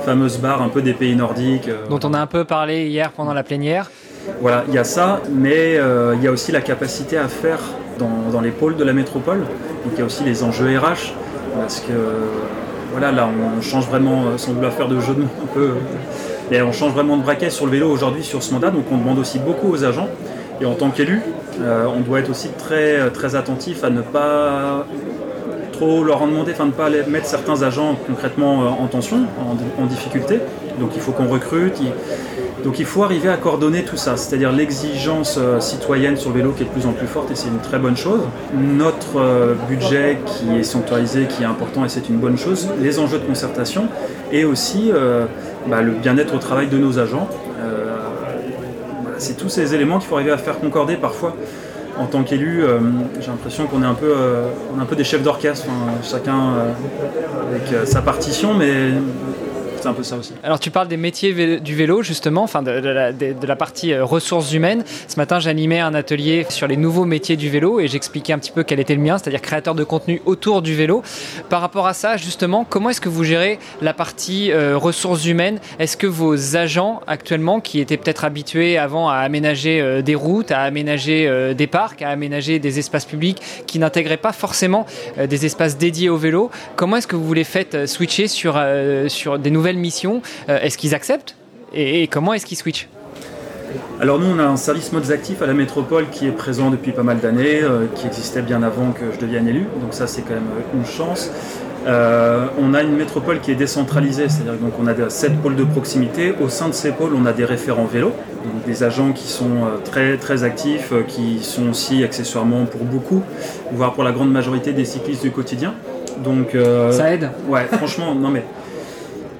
[0.04, 1.68] fameuse barre un peu des pays nordiques.
[1.68, 3.90] Euh, Dont on a un peu parlé hier pendant la plénière.
[4.40, 7.58] Voilà, il y a ça, mais euh, il y a aussi la capacité à faire
[7.98, 9.40] dans, dans, les pôles de la métropole.
[9.84, 11.12] Donc il y a aussi les enjeux RH,
[11.58, 11.92] parce que
[12.92, 15.70] voilà, là on change vraiment, sans vouloir faire de jeu de mots un peu
[16.52, 18.96] et on change vraiment de braquet sur le vélo aujourd'hui sur ce mandat, donc on
[18.96, 20.08] demande aussi beaucoup aux agents.
[20.60, 21.22] Et en tant qu'élu,
[21.60, 24.84] euh, on doit être aussi très, très attentif à ne pas
[25.72, 29.18] trop leur en demander, enfin ne pas mettre certains agents concrètement euh, en tension,
[29.78, 30.40] en, difficulté.
[30.80, 31.80] Donc il faut qu'on recrute.
[32.64, 36.52] Donc il faut arriver à coordonner tout ça, c'est-à-dire l'exigence euh, citoyenne sur le vélo
[36.52, 38.20] qui est de plus en plus forte et c'est une très bonne chose.
[38.54, 42.68] Notre budget qui est sanctuarisé, qui est important et c'est une bonne chose.
[42.80, 43.88] Les enjeux de concertation
[44.32, 44.92] et aussi
[45.66, 47.28] bah, le bien-être au travail de nos agents.
[47.60, 47.96] Euh,
[49.18, 51.36] c'est tous ces éléments qu'il faut arriver à faire concorder parfois.
[51.98, 52.78] En tant qu'élu, euh,
[53.20, 54.46] j'ai l'impression qu'on est un peu, euh,
[54.80, 55.66] un peu des chefs d'orchestre,
[56.02, 56.54] chacun
[57.50, 58.92] avec sa partition, mais
[59.80, 60.32] c'est un peu ça aussi.
[60.42, 64.84] Alors tu parles des métiers du vélo justement, enfin de, la, partie euh, ressources humaines.
[65.08, 68.52] Ce matin j'animais un atelier sur les nouveaux métiers du vélo et j'expliquais un petit
[68.52, 71.02] peu quel était le mien, c'est-à-dire créateur de contenu autour du vélo.
[71.48, 75.60] Par rapport à ça justement, comment est-ce que vous gérez la partie euh, ressources humaines?
[75.78, 80.50] Est-ce que vos agents actuellement qui étaient peut-être habitués avant à aménager euh, des routes,
[80.50, 81.00] à aménager
[81.54, 84.86] des parcs, à aménager des espaces publics, qui n'intégraient pas forcément
[85.18, 88.60] des espaces dédiés au vélo, comment est-ce que vous les faites switcher sur,
[89.08, 91.36] sur des nouvelles missions euh, est-ce qu'ils acceptent
[91.72, 92.88] et, comment est-ce qu'ils switchent
[94.00, 96.90] alors nous, on a un service modes actifs à la métropole qui est présent depuis
[96.90, 100.22] pas mal d'années, euh, qui existait bien avant que je devienne élu, donc ça c'est
[100.22, 101.30] quand même euh, une chance.
[101.86, 106.34] on a une métropole qui est décentralisée, c'est-à-dire donc on a sept pôles de proximité.
[106.40, 109.68] Au sein de ces pôles, on a des référents vélo, donc des agents qui sont
[109.84, 113.22] très très actifs, qui sont aussi accessoirement pour beaucoup,
[113.70, 115.74] voire pour la grande majorité des cyclistes du quotidien.
[116.24, 116.56] Donc
[116.90, 117.30] ça aide.
[117.48, 118.42] Ouais, franchement, non mais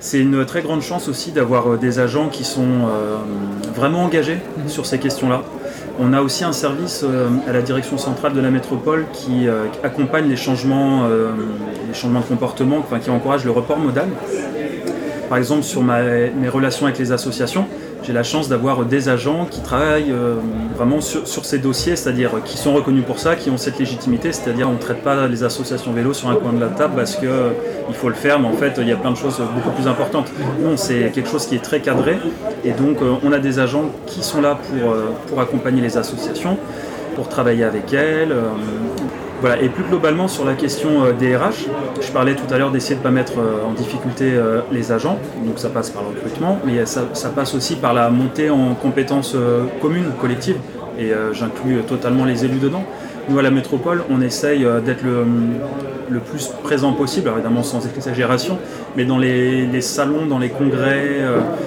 [0.01, 3.19] c'est une très grande chance aussi d'avoir euh, des agents qui sont euh,
[3.75, 5.43] vraiment engagés sur ces questions-là.
[5.99, 9.47] On a aussi un service euh, à la direction centrale de la métropole qui
[9.83, 14.09] accompagne les changements, les changements de comportement, enfin, qui encourage le report modal.
[15.29, 17.67] Par exemple, sur mes relations avec les associations,
[18.03, 20.37] j'ai la chance d'avoir des agents qui travaillent euh,
[20.77, 24.69] vraiment sur, ces dossiers, c'est-à-dire qui sont reconnus pour ça, qui ont cette légitimité, c'est-à-dire
[24.69, 27.29] on ne traite pas les associations vélo sur un coin de la table parce qu'il
[27.29, 27.51] euh,
[27.93, 30.31] faut le faire, mais en fait il y a plein de choses beaucoup plus importantes.
[30.63, 32.19] Non, c'est quelque chose qui est très cadré
[32.65, 34.95] et donc euh, on a des agents qui sont là pour,
[35.27, 36.57] pour accompagner les associations,
[37.17, 38.35] pour travailler avec elles,
[39.41, 41.67] voilà, et plus globalement sur la question euh, des RH,
[42.01, 44.93] je parlais tout à l'heure d'essayer de ne pas mettre euh, en difficulté euh, les
[44.93, 48.75] agents, donc ça passe par le recrutement, mais ça, passe aussi par la montée en
[48.75, 49.37] compétences
[49.81, 50.59] communes, collectives,
[50.99, 52.85] et j'inclus totalement les élus dedans.
[53.29, 58.59] Nous, à la métropole, on essaye d'être le, plus présent possible, évidemment sans exagération,
[58.97, 61.21] mais dans les, salons, dans les congrès,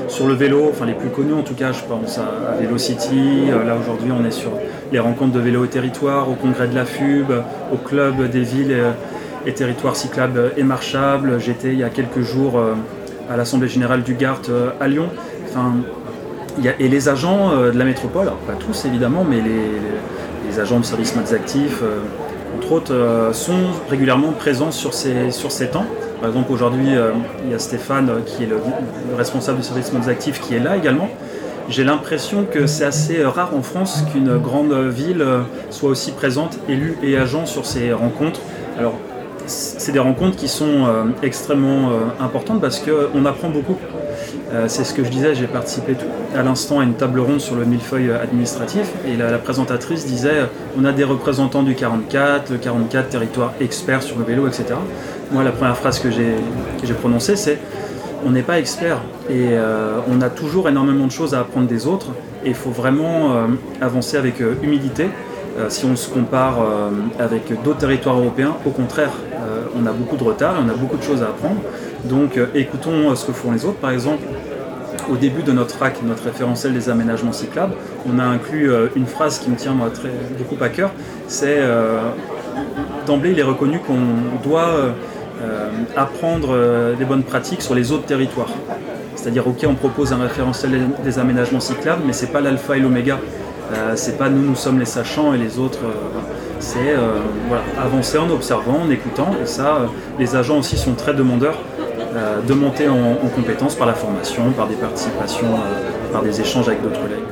[0.10, 3.78] sur le vélo, enfin les plus connus en tout cas, je pense à, Velocity, là
[3.80, 4.52] aujourd'hui on est sur
[4.94, 7.32] les rencontres de vélo et territoire, au congrès de la FUB,
[7.74, 8.76] au club des villes
[9.46, 11.40] et, territoires cyclables et marchables.
[11.40, 12.76] J'étais il y a quelques jours euh,
[13.30, 15.10] à l'Assemblée générale du Gard euh, à Lyon.
[15.50, 15.74] Enfin,
[16.80, 19.72] et les agents euh, de la métropole, pas tous évidemment, mais les,
[20.60, 21.82] agents de services modes actifs,
[22.58, 25.86] entre autres, sont régulièrement présents sur ces, sur ces temps.
[26.20, 26.90] Par exemple, aujourd'hui,
[27.46, 28.58] il y a Stéphane, qui est le,
[29.18, 31.10] responsable du service modes actifs, qui est là également
[31.70, 35.26] j'ai l'impression que c'est assez rare en France qu'une grande ville
[35.70, 38.42] soit aussi présente, élue et agent sur ces rencontres.
[38.78, 38.96] Alors,
[39.46, 43.78] c'est des rencontres qui sont euh, extrêmement euh, importantes parce qu'on apprend beaucoup.
[44.54, 45.96] Euh, c'est ce que je disais, j'ai participé
[46.36, 50.86] à l'instant à une table ronde sur le millefeuille administratif et la, présentatrice disait on
[50.86, 54.76] a des représentants du 44, le 44 territoire expert sur le vélo, etc.
[55.32, 57.58] Moi, la première phrase que j'ai prononcée, c'est
[58.26, 61.88] on n'est pas expert et euh, on a toujours énormément de choses à apprendre des
[61.88, 62.08] autres
[62.46, 63.48] et il faut vraiment euh,
[63.82, 65.08] avancer avec euh, humilité.
[65.70, 66.56] si on se compare
[67.20, 69.12] avec d'autres territoires européens, au contraire,
[69.80, 71.62] on a beaucoup de retard et on a beaucoup de choses à apprendre.
[72.06, 73.78] Donc écoutons ce que font les autres.
[73.78, 74.24] Par exemple,
[75.12, 77.74] au début de notre RAC, notre référentiel des aménagements cyclables,
[78.12, 79.76] on a inclus une phrase qui me tient
[80.38, 80.92] beaucoup à cœur.
[81.28, 81.60] C'est
[83.06, 84.94] d'emblée, il est reconnu qu'on doit
[85.44, 88.50] euh, apprendre euh, des bonnes pratiques sur les autres territoires.
[89.16, 93.20] C'est-à-dire, ok, on propose un référentiel des aménagements cyclables, mais c'est pas l'alpha et l'oméga.
[93.74, 95.80] Euh, c'est pas nous, nous sommes les sachants et les autres.
[96.60, 96.96] c'est
[97.78, 99.32] avancer en observant, en écoutant.
[99.42, 99.90] Et ça,
[100.20, 101.58] les agents aussi sont très demandeurs
[102.48, 105.48] de monter en, en compétences par la formation, par des participations,
[106.12, 107.24] par des échanges avec d'autres collègues.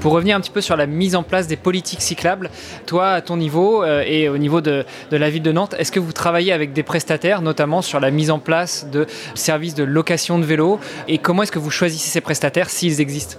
[0.00, 2.50] Pour revenir un petit peu sur la mise en place des politiques cyclables,
[2.86, 5.98] toi, à ton niveau euh, et au niveau de, la ville de Nantes, est-ce que
[5.98, 10.38] vous travaillez avec des prestataires, notamment sur la mise en place de services de location
[10.38, 10.78] de vélos
[11.08, 13.38] Et comment est-ce que vous choisissez ces prestataires s'ils existent?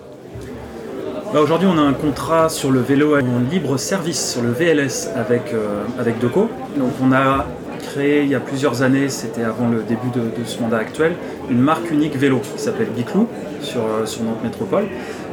[1.34, 5.12] Bah, Aujourd'hui, on a un contrat sur le vélo en libre service, sur le VLS,
[5.15, 6.50] avec, euh, avec Deco.
[6.76, 7.46] Donc, on a
[7.80, 11.13] créé il y a plusieurs années, c'était avant le début de, ce mandat actuel,
[11.50, 13.28] une marque unique vélo qui s'appelle Biclou
[13.62, 14.86] sur, euh, sur Nantes Métropole.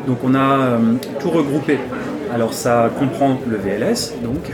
[0.07, 0.79] Donc on a euh,
[1.21, 1.79] tout regroupé.
[2.33, 4.51] Alors ça comprend le VLS, donc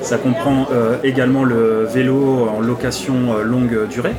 [0.00, 4.14] ça comprend euh, également le vélo en location euh, longue durée,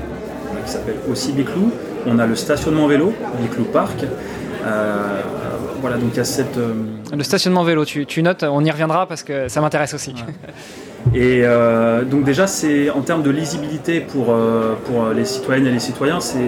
[0.65, 1.71] qui s'appelle aussi Biclou.
[2.05, 4.05] On a le stationnement vélo, Biclou Park.
[5.81, 6.57] voilà, donc il y a cette.
[6.57, 10.13] Le stationnement vélo, tu, tu, notes, on y reviendra parce que ça m'intéresse aussi.
[11.13, 15.71] Et euh, donc déjà, c'est en termes de lisibilité pour, euh, pour les citoyennes et
[15.71, 16.39] les citoyens, ça,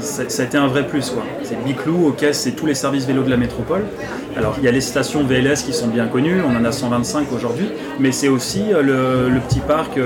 [0.00, 1.12] ça, a été un vrai plus.
[1.42, 3.84] C'est Biclou, ok, c'est tous les services vélos de la métropole.
[4.36, 7.32] Alors il y a les stations VLS qui sont bien connues, on en a 125
[7.32, 9.98] aujourd'hui, mais c'est aussi euh, le, petit parc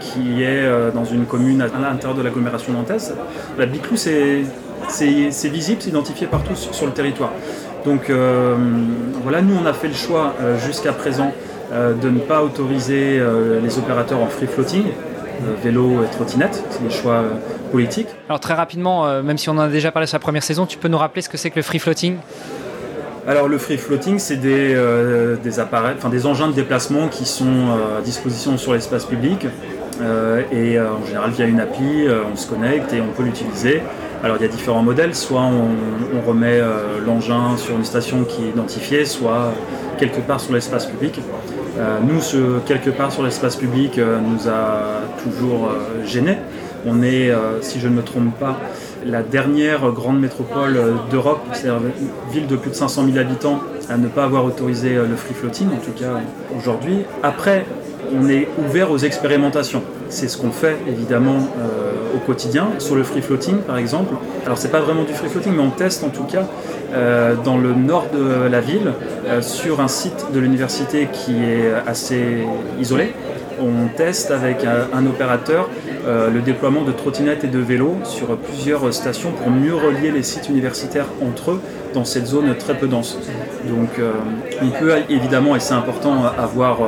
[0.00, 3.14] qui est dans une commune à l'intérieur de l'agglomération nantaise.
[3.58, 4.42] La Biclou, c'est
[4.88, 7.32] c'est visible, c'est identifié partout sur, le territoire.
[7.84, 8.10] Donc
[9.22, 11.32] voilà, nous on a fait le choix jusqu'à présent
[11.72, 13.20] de ne pas autoriser
[13.62, 14.84] les opérateurs en free floating,
[15.62, 17.24] vélo et trottinette, c'est des choix
[17.72, 18.08] politiques.
[18.28, 20.78] Alors très rapidement, même si on en a déjà parlé sur la première saison, tu
[20.78, 22.16] peux nous rappeler ce que c'est que le free floating?
[23.26, 27.24] Alors le free floating, c'est des, euh, des, appareils, enfin des engins de déplacement qui
[27.24, 29.46] sont euh, à disposition sur l'espace public.
[30.02, 33.80] Euh, et en général via une appli, on se connecte et on peut l'utiliser.
[34.24, 36.58] Alors il y a différents modèles, soit on, remet
[37.04, 39.52] l'engin sur une station qui est identifiée, soit
[39.98, 41.20] quelque part sur l'espace public.
[42.08, 45.70] nous, ce quelque part sur l'espace public nous a toujours
[46.06, 46.38] gêné.
[46.86, 48.58] On est, si je ne me trompe pas,
[49.04, 51.82] la dernière grande métropole d'Europe, c'est-à-dire
[52.32, 53.60] ville de plus de 500 000 habitants,
[53.90, 56.14] à ne pas avoir autorisé le free floating, en tout cas
[56.56, 57.00] aujourd'hui.
[57.22, 57.66] Après,
[58.14, 59.82] on est ouvert aux expérimentations.
[60.14, 62.68] C'est ce qu'on fait évidemment euh, au quotidien.
[62.78, 64.14] Sur le free floating par exemple,
[64.46, 66.46] alors c'est pas vraiment du free floating, mais on teste en tout cas
[66.94, 68.92] euh, dans le nord de la ville,
[69.26, 72.46] euh, sur un site de l'université qui est assez
[72.80, 73.12] isolé.
[73.60, 75.68] On teste avec un opérateur
[76.06, 80.48] le déploiement de trottinettes et de vélos sur plusieurs stations pour mieux relier les sites
[80.48, 81.60] universitaires entre eux
[81.94, 83.16] dans cette zone très peu dense.
[83.68, 84.00] Donc
[84.60, 86.78] on peut évidemment, et c'est important, avoir,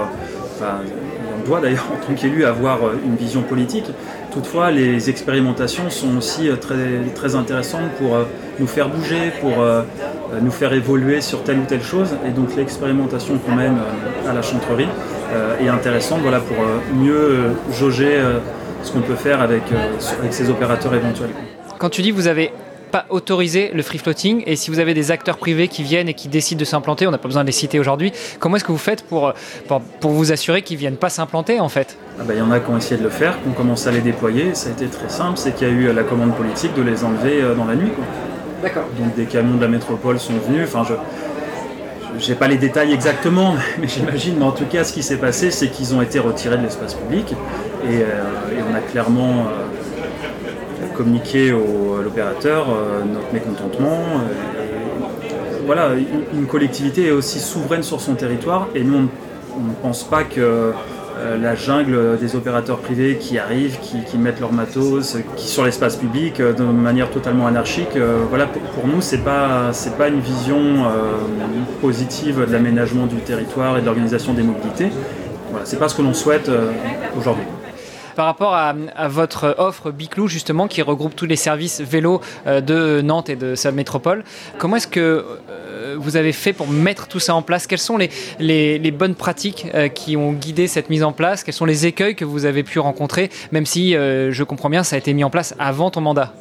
[1.46, 3.86] doit d'ailleurs en tant qu'élu avoir une vision politique.
[4.32, 8.18] Toutefois, les expérimentations sont aussi très, très intéressantes pour
[8.58, 9.64] nous faire bouger, pour
[10.42, 12.10] nous faire évoluer sur telle ou telle chose.
[12.26, 13.78] Et donc l'expérimentation qu'on mène
[14.28, 14.88] à la chantrerie
[15.58, 16.58] est intéressante voilà, pour
[16.94, 18.20] mieux jauger
[18.86, 21.30] ce qu'on peut faire avec, euh, avec ces opérateurs éventuels.
[21.78, 22.52] Quand tu dis vous avez
[22.96, 26.14] pas autorisé le free floating et si vous avez des acteurs privés qui viennent et
[26.14, 28.72] qui décident de s'implanter, on n'a pas besoin de les citer aujourd'hui, comment est-ce que
[28.72, 29.34] vous faites pour,
[30.00, 31.98] pour, vous assurer qu'ils ne viennent pas s'implanter en fait?
[32.18, 33.88] Ah bah, Il y en a qui ont essayé de le faire, qui ont commencé
[33.88, 36.34] à les déployer, ça a été très simple, c'est qu'il y a eu la commande
[36.34, 37.92] politique de les enlever euh, dans la nuit.
[38.62, 38.84] D'accord.
[38.98, 40.94] Donc des camions de la métropole sont venus, enfin je,
[42.18, 44.36] j'ai pas les détails exactement, mais j'imagine.
[44.38, 46.94] Mais en tout cas, ce qui s'est passé, c'est qu'ils ont été retirés de l'espace
[46.94, 47.34] public
[47.84, 48.22] et, euh,
[48.70, 49.48] on a clairement
[50.96, 54.02] euh, communiqué au, à l'opérateur euh, notre mécontentement.
[55.66, 55.90] voilà,
[56.34, 59.08] une, collectivité est aussi souveraine sur son territoire et nous,
[59.56, 60.72] on ne pense pas que
[61.18, 65.96] euh, la jungle des opérateurs privés qui arrivent, qui, mettent leur matos, qui sur l'espace
[65.96, 67.96] public euh, de manière totalement anarchique.
[67.96, 70.84] Euh, voilà, pour, nous, c'est pas c'est pas une vision
[71.80, 74.90] positive de l'aménagement du territoire et de l'organisation des mobilités.
[75.50, 76.50] Voilà, c'est pas ce que l'on souhaite
[77.16, 77.44] aujourd'hui
[78.16, 78.74] par rapport à,
[79.08, 83.70] votre offre Biclou, justement, qui regroupe tous les services vélo de Nantes et de sa
[83.70, 84.24] métropole.
[84.58, 85.24] Comment est-ce que
[85.98, 87.66] vous avez fait pour mettre tout ça en place?
[87.66, 91.44] Quelles sont les, bonnes pratiques euh, qui ont guidé cette mise en place?
[91.44, 94.82] Quels sont les écueils que vous avez pu rencontrer, même si euh, je comprends bien,
[94.82, 96.32] ça a été mis en place avant ton mandat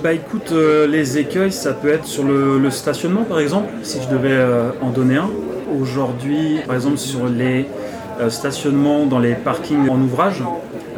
[0.00, 4.08] bah écoute, euh, les écueils, ça peut être sur le, stationnement par exemple, si je
[4.08, 4.38] devais
[4.80, 5.28] en donner un.
[5.76, 7.66] Aujourd'hui, par exemple sur les
[8.28, 10.42] stationnements dans les parkings en ouvrage,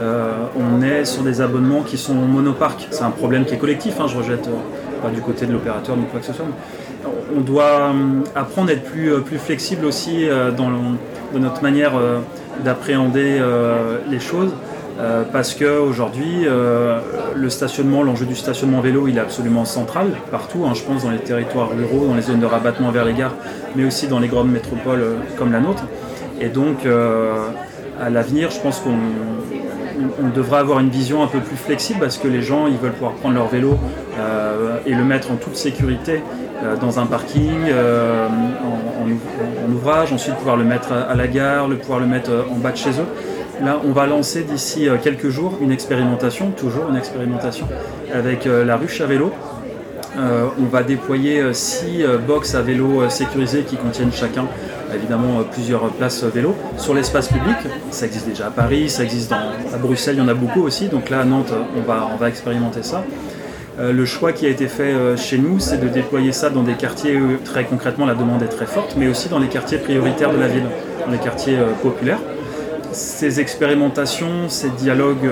[0.00, 2.88] on est sur des abonnements qui sont monoparques.
[2.90, 4.48] C'est un problème qui est collectif, hein, je rejette
[5.00, 6.46] pas du côté de l'opérateur ni quoi que ce soit.
[7.36, 10.70] On doit euh, apprendre à être plus, euh, plus flexible aussi euh, dans,
[11.38, 11.92] notre manière
[12.64, 13.40] d'appréhender
[14.10, 14.52] les choses.
[15.32, 20.82] parce qu'aujourd'hui, le stationnement, l'enjeu du stationnement vélo, il est absolument central partout, hein, je
[20.82, 23.36] pense dans les territoires ruraux, dans les zones de rabattement vers les gares,
[23.76, 25.04] mais aussi dans les grandes métropoles
[25.38, 25.84] comme la nôtre.
[26.40, 26.86] Et donc,
[28.00, 28.96] à l'avenir, je pense qu'on
[30.22, 32.92] on devra avoir une vision un peu plus flexible parce que les gens ils veulent
[32.92, 33.78] pouvoir prendre leur vélo
[34.18, 36.22] euh, et le mettre en toute sécurité
[36.62, 41.76] euh, dans un parking, euh, en, ouvrage, ensuite pouvoir le mettre à, la gare, le
[41.76, 43.64] pouvoir le mettre en bas de chez eux.
[43.64, 47.66] Là, on va lancer d'ici quelques jours une expérimentation, toujours une expérimentation,
[48.12, 49.32] avec la ruche à vélo.
[50.16, 54.46] on va déployer six box à vélo sécurisés qui contiennent chacun
[54.94, 56.54] évidemment euh, plusieurs places vélo.
[56.76, 57.56] Sur l'espace public,
[57.90, 60.88] ça existe déjà à Paris, ça existe à Bruxelles, il y en a beaucoup aussi.
[60.88, 63.04] Donc là, à Nantes, on va, on va expérimenter ça.
[63.78, 66.62] Euh, le choix qui a été fait euh, chez nous, c'est de déployer ça dans
[66.62, 69.78] des quartiers où très concrètement la demande est très forte, mais aussi dans les quartiers
[69.78, 70.66] prioritaires de la ville,
[71.04, 72.20] dans les quartiers populaires.
[72.92, 75.30] Ces expérimentations, ces dialogues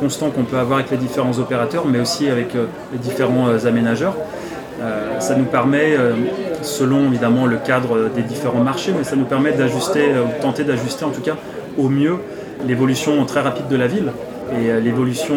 [0.00, 4.14] constants qu'on peut avoir avec les différents opérateurs, mais aussi avec les différents aménageurs,
[5.18, 5.98] ça nous permet
[6.62, 10.64] selon évidemment le cadre des différents marchés, mais ça nous permet d'ajuster, euh, ou tenter
[10.64, 11.36] d'ajuster en tout cas
[11.76, 12.16] au mieux
[12.66, 14.12] l'évolution très rapide de la ville
[14.52, 15.36] et euh, l'évolution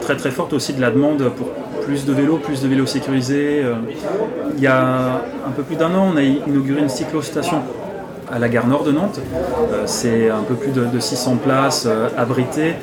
[0.00, 1.48] très très forte aussi de la demande pour
[1.84, 3.62] plus de vélos, plus de vélos sécurisés.
[3.62, 3.74] Euh,
[4.56, 7.62] il y a un peu plus d'un an, on a inauguré une cyclostation
[8.30, 9.20] à la gare nord de Nantes.
[9.86, 12.74] C'est un peu plus de 600 places abritées.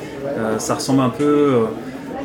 [0.58, 1.66] Ça ressemble un peu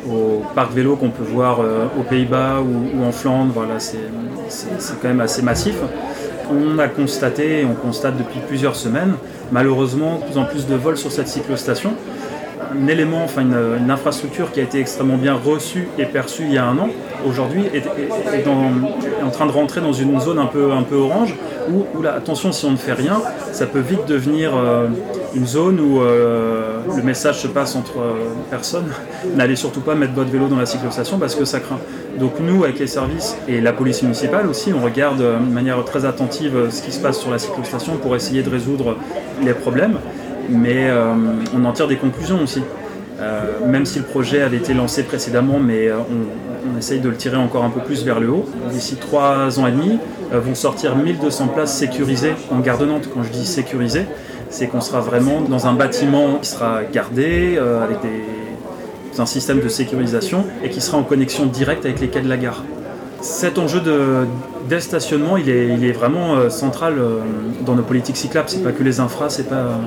[0.08, 1.60] au parc vélo qu'on peut voir
[1.98, 3.52] aux Pays-Bas ou, en Flandre.
[3.54, 3.98] Voilà, c'est
[5.00, 5.76] quand même assez massif.
[6.50, 9.14] On a constaté, on constate depuis plusieurs semaines,
[9.52, 11.94] malheureusement, de plus en plus de vols sur cette cyclostation
[12.72, 16.58] un élément, enfin une, infrastructure qui a été extrêmement bien reçue et perçue il y
[16.58, 16.88] a un an,
[17.26, 17.84] aujourd'hui est,
[19.22, 21.34] en train de rentrer dans une zone un peu, orange
[21.70, 23.20] où, attention, si on ne fait rien,
[23.52, 24.88] ça peut vite devenir euh,
[25.34, 28.14] une zone où euh, le message se passe entre euh,
[28.50, 28.90] personnes.
[29.36, 31.78] N'allez surtout pas mettre votre vélo dans la cyclostation parce que ça craint.
[32.18, 36.04] Donc nous, avec les services et la police municipale aussi, on regarde de manière très
[36.04, 38.96] attentive ce qui se passe sur la cyclostation pour essayer de résoudre
[39.42, 39.98] les problèmes
[40.48, 41.14] mais euh,
[41.54, 42.62] on en tire des conclusions aussi.
[43.20, 47.16] Euh, même si le projet avait été lancé précédemment, mais euh, on, essaye de le
[47.16, 48.46] tirer encore un peu plus vers le haut.
[48.70, 49.98] D'ici trois ans et demi,
[50.32, 53.08] vont sortir 1200 places sécurisées en garde Nantes.
[53.12, 54.06] Quand je dis sécurisées,
[54.48, 57.98] c'est qu'on sera vraiment dans un bâtiment qui sera gardé avec
[59.18, 62.36] un système de sécurisation et qui sera en connexion directe avec les quais de la
[62.36, 62.64] gare.
[63.20, 66.94] Cet enjeu de, stationnement, il est, il est vraiment central
[67.66, 68.48] dans nos politiques cyclables.
[68.48, 69.78] C'est pas que les infras, c'est pas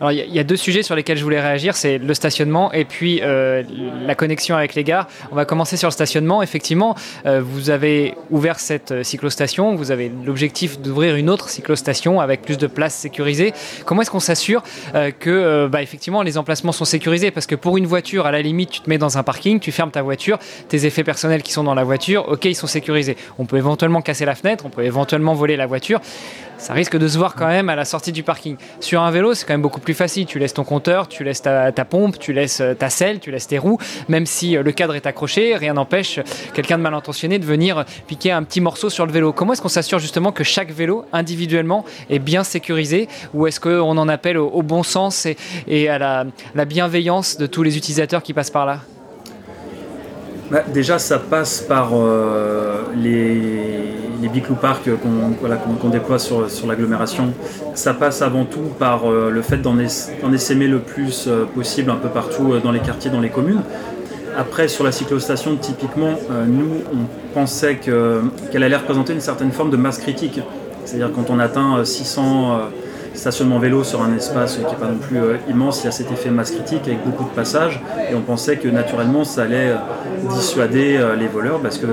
[0.00, 2.84] alors il y, a deux sujets sur lesquels je voulais réagir, c'est le stationnement et
[2.84, 3.62] puis euh,
[4.06, 5.08] la connexion avec les gares.
[5.32, 6.42] On va commencer sur le stationnement.
[6.42, 6.94] Effectivement,
[7.24, 12.42] euh, vous avez ouvert cette euh, cyclostation, vous avez l'objectif d'ouvrir une autre cyclostation avec
[12.42, 13.54] plus de places sécurisées.
[13.86, 14.62] Comment est-ce qu'on s'assure
[15.20, 17.30] que bah, effectivement les emplacements sont sécurisés?
[17.30, 19.72] Parce que pour une voiture, à la limite, tu te mets dans un parking, tu
[19.72, 20.38] fermes ta voiture,
[20.68, 23.16] tes effets personnels qui sont dans la voiture, ok, ils sont sécurisés.
[23.38, 26.00] On peut éventuellement casser la fenêtre, on peut éventuellement voler la voiture
[26.58, 28.56] ça risque de se voir quand même à la sortie du parking.
[28.80, 30.26] Sur un vélo, c'est quand même beaucoup plus facile.
[30.26, 33.46] Tu laisses ton compteur, tu laisses ta, pompe, tu laisses euh, ta selle, tu laisses
[33.46, 33.78] tes roues.
[34.08, 36.20] Même si euh, le cadre est accroché, rien n'empêche
[36.54, 39.32] quelqu'un de mal intentionné de venir piquer un petit morceau sur le vélo.
[39.32, 43.08] Comment est-ce qu'on s'assure justement que chaque vélo, individuellement, est bien sécurisé?
[43.34, 45.26] Ou est-ce qu'on en appelle au, bon sens
[45.68, 45.98] et, à
[46.54, 48.80] la bienveillance de tous les utilisateurs qui passent par là?
[50.50, 53.34] Bah, déjà, ça passe par euh, les,
[54.22, 54.88] les Biclou Park
[55.82, 57.32] qu'on déploie sur, sur l'agglomération.
[57.74, 61.96] Ça passe avant tout par euh, le fait d'en essaimer le plus euh, possible un
[61.96, 63.62] peu partout dans les quartiers, dans les communes.
[64.36, 66.14] Après, sur la cyclostation, typiquement,
[66.46, 70.40] nous, on pensait qu'elle allait représenter une certaine forme de masse critique.
[70.84, 72.60] C'est-à-dire quand on atteint 600
[73.16, 75.92] stationnement vélo sur un espace qui n'est pas non plus euh, immense, il y a
[75.92, 79.70] cet effet masse critique avec beaucoup de passages et on pensait que naturellement ça allait
[79.70, 79.76] euh,
[80.34, 81.86] dissuader euh, les voleurs parce que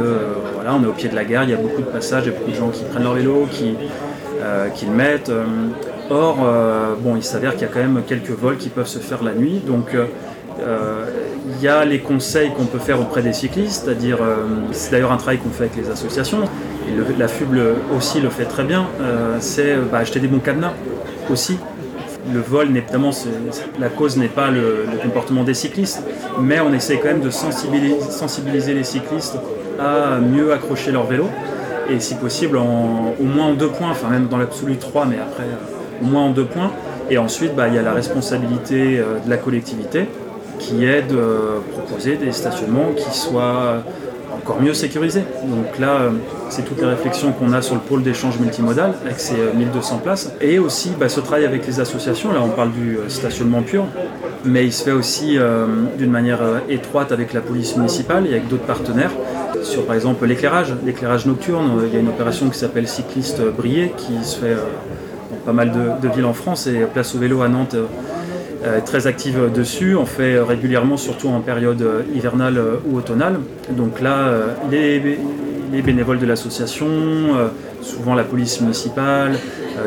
[0.55, 2.31] voilà, on est au pied de la gare, il y a beaucoup de passages, il
[2.31, 3.75] y a beaucoup de gens qui prennent leur vélo, qui,
[4.85, 5.31] le mettent.
[6.09, 6.37] Or,
[6.99, 9.33] bon, il s'avère qu'il y a quand même quelques vols qui peuvent se faire la
[9.33, 14.19] nuit, donc il y a les conseils qu'on peut faire auprès des cyclistes, c'est-à-dire,
[14.71, 16.43] c'est d'ailleurs un travail qu'on fait avec les associations,
[16.87, 17.57] et la FUB
[17.95, 18.85] aussi le fait très bien,
[19.39, 20.73] c'est bah, acheter des bons cadenas
[21.29, 21.57] aussi.
[22.33, 23.11] Le vol, évidemment,
[23.79, 26.03] la cause n'est pas le, comportement des cyclistes,
[26.39, 29.37] mais on essaie quand même de sensibiliser, les cyclistes
[29.79, 31.27] à mieux accrocher leur vélo,
[31.89, 35.43] et si possible au moins en deux points, enfin même dans l'absolu trois, mais après
[35.43, 36.71] euh, au moins en deux points.
[37.09, 40.07] Et ensuite, bah, il y a la responsabilité euh, de la collectivité
[40.59, 43.83] qui est de proposer des stationnements qui soient
[44.35, 45.21] encore mieux sécurisé.
[45.45, 46.09] Donc là, euh,
[46.49, 50.03] c'est toutes les réflexions qu'on a sur le pôle d'échange multimodal avec ces 1200 euh,
[50.03, 50.31] places.
[50.41, 52.31] Et aussi bah, ce travail avec les associations.
[52.31, 53.85] Là, on parle du euh, stationnement pur,
[54.45, 55.37] mais il se fait aussi
[55.97, 59.11] d'une manière étroite avec la police municipale et avec d'autres partenaires.
[59.61, 63.93] Sur par exemple l'éclairage, l'éclairage nocturne, il y a une opération qui s'appelle Cycliste Brillé
[63.95, 64.55] qui se fait
[65.31, 67.85] dans pas mal de, villes en France et Place au vélo à Nantes euh,
[68.85, 69.95] très active dessus.
[69.95, 73.39] On fait régulièrement, surtout en période euh, hivernale euh, ou automnale.
[73.69, 74.31] Donc là,
[74.71, 75.01] les,
[75.81, 76.87] bénévoles de l'association,
[77.81, 79.33] souvent la police municipale,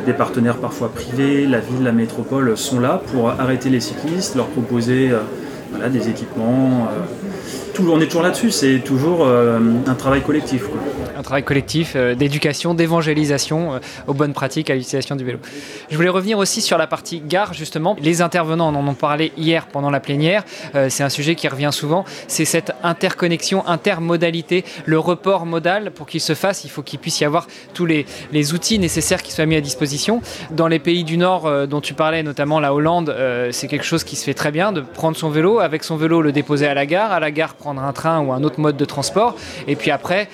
[0.04, 4.46] des partenaires parfois privés, la ville, la métropole sont là pour arrêter les cyclistes, leur
[4.46, 5.12] proposer
[5.92, 6.88] des équipements.
[7.78, 10.64] On est toujours là-dessus, c'est toujours un travail collectif
[11.16, 15.38] un travail collectif euh, d'éducation, d'évangélisation euh, aux bonnes pratiques à l'utilisation du vélo.
[15.90, 17.96] Je voulais revenir aussi sur la partie gare, justement.
[18.00, 20.44] Les intervenants en ont parlé hier pendant la plénière.
[20.74, 22.04] Euh, c'est un sujet qui revient souvent.
[22.28, 25.90] C'est cette interconnexion, intermodalité, le report modal.
[25.90, 29.22] Pour qu'il se fasse, il faut qu'il puisse y avoir tous les, les, outils nécessaires
[29.22, 30.20] qui soient mis à disposition.
[30.50, 33.14] Dans les pays du Nord dont tu parlais, notamment la Hollande,
[33.50, 36.22] c'est quelque chose qui se fait très bien de prendre son vélo, avec son vélo
[36.22, 38.76] le déposer à la gare, à la gare prendre un train ou un autre mode
[38.76, 39.34] de transport,
[39.66, 40.28] et puis après,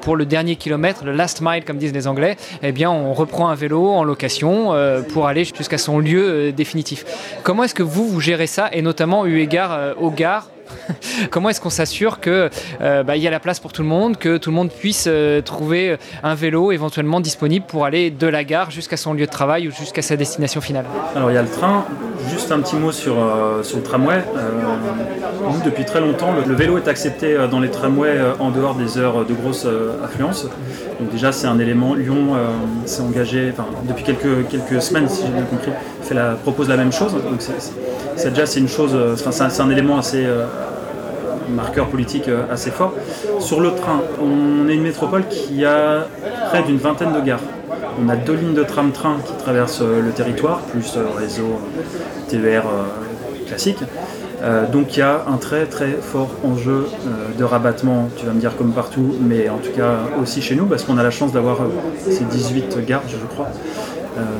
[0.00, 3.48] pour le dernier kilomètre, le last mile comme disent les Anglais, eh bien on reprend
[3.48, 7.04] un vélo en location euh, pour aller jusqu'à son lieu euh, définitif.
[7.42, 10.48] Comment est-ce que vous, vous gérez ça et notamment eu égard euh, aux gares
[11.30, 12.50] Comment est-ce qu'on s'assure que
[12.80, 15.04] euh, bah, y a la place pour tout le monde, que tout le monde puisse
[15.06, 19.30] euh, trouver un vélo éventuellement disponible pour aller de la gare jusqu'à son lieu de
[19.30, 20.86] travail ou jusqu'à sa destination finale?
[21.14, 21.84] Alors il y a le train.
[22.30, 24.22] Juste un petit mot sur, euh, sur le tramway.
[25.42, 29.24] nous, depuis très longtemps, le, vélo est accepté dans les tramways en dehors des heures
[29.24, 29.66] de grosse
[30.04, 30.46] affluence.
[31.00, 31.94] Donc déjà, c'est un élément.
[31.94, 32.36] Lyon
[32.84, 33.52] s'est engagé,
[33.88, 35.72] depuis quelques, quelques semaines, si j'ai bien compris,
[36.42, 37.14] propose la même chose.
[37.14, 37.40] Donc
[38.22, 40.26] déjà c'est une chose, c'est un, élément assez
[41.54, 42.94] marqueur politique euh, assez fort.
[43.38, 46.06] Sur le train, on est une métropole qui a
[46.48, 47.40] près d'une vingtaine de gares.
[48.02, 51.60] On a deux lignes de tram-train qui traversent euh, le territoire, plus euh, réseau
[52.28, 52.62] TER
[53.46, 53.80] classique.
[54.72, 56.86] donc il y a un très très fort enjeu
[57.36, 60.66] de rabattement, tu vas me dire comme partout, mais en tout cas aussi chez nous,
[60.66, 61.58] parce qu'on a la chance d'avoir
[61.98, 63.48] ces 18 gares, je crois,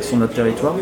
[0.00, 0.76] sur notre territoire.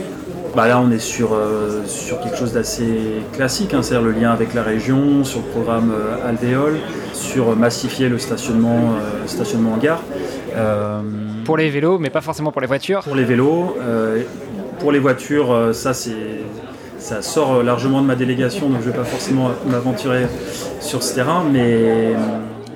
[0.58, 4.32] Bah là, on est sur, euh, sur quelque chose d'assez classique, hein, c'est-à-dire le lien
[4.32, 6.78] avec la région, sur le programme euh, Alvéole,
[7.12, 10.02] sur massifier le stationnement, euh, stationnement en gare.
[11.44, 13.76] pour les vélos, mais pas forcément pour les voitures Pour les vélos.
[14.80, 16.40] pour les voitures, ça, c'est,
[16.98, 20.26] ça sort largement de ma délégation, donc je ne vais pas forcément m'aventurer
[20.80, 22.16] sur ce terrain, mais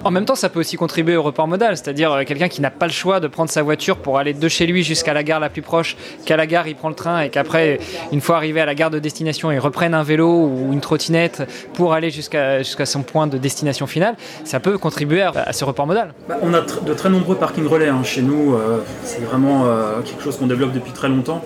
[0.05, 2.70] en même temps, ça peut aussi contribuer au report modal, c'est-à-dire euh, quelqu'un qui n'a
[2.70, 5.40] pas le choix de prendre sa voiture pour aller de chez lui jusqu'à la gare
[5.40, 7.78] la plus proche, qu'à la gare il prend le train et qu'après,
[8.12, 11.42] une fois arrivé à la gare de destination, il reprenne un vélo ou une trottinette
[11.74, 14.16] pour aller jusqu'à son point de destination finale.
[14.44, 16.14] Ça peut contribuer à, ce report modal.
[16.28, 18.03] Bah, on a de très nombreux parkings relais hein.
[18.05, 18.55] chez nous.
[18.55, 21.42] Euh, c'est vraiment euh, quelque chose qu'on développe depuis très longtemps.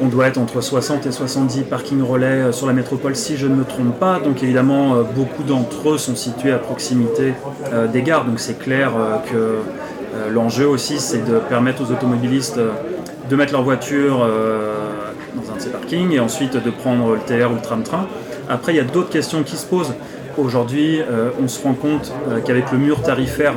[0.00, 3.46] On doit être entre 60 et 70 parkings relais euh, sur la métropole si je
[3.46, 4.20] ne me trompe pas.
[4.20, 7.34] Donc évidemment, euh, beaucoup d'entre eux sont situés à proximité
[7.72, 8.24] euh, des gares.
[8.24, 8.92] Donc c'est clair
[9.30, 9.58] que
[10.32, 12.58] l'enjeu aussi, c'est de permettre aux automobilistes
[13.28, 17.50] de mettre leur voiture dans un de ces parkings et ensuite de prendre le TR
[17.50, 18.06] ou le tram-train.
[18.48, 19.94] Après, il y a d'autres questions qui se posent.
[20.36, 21.00] Aujourd'hui,
[21.40, 22.12] on se rend compte
[22.44, 23.54] qu'avec le mur tarifaire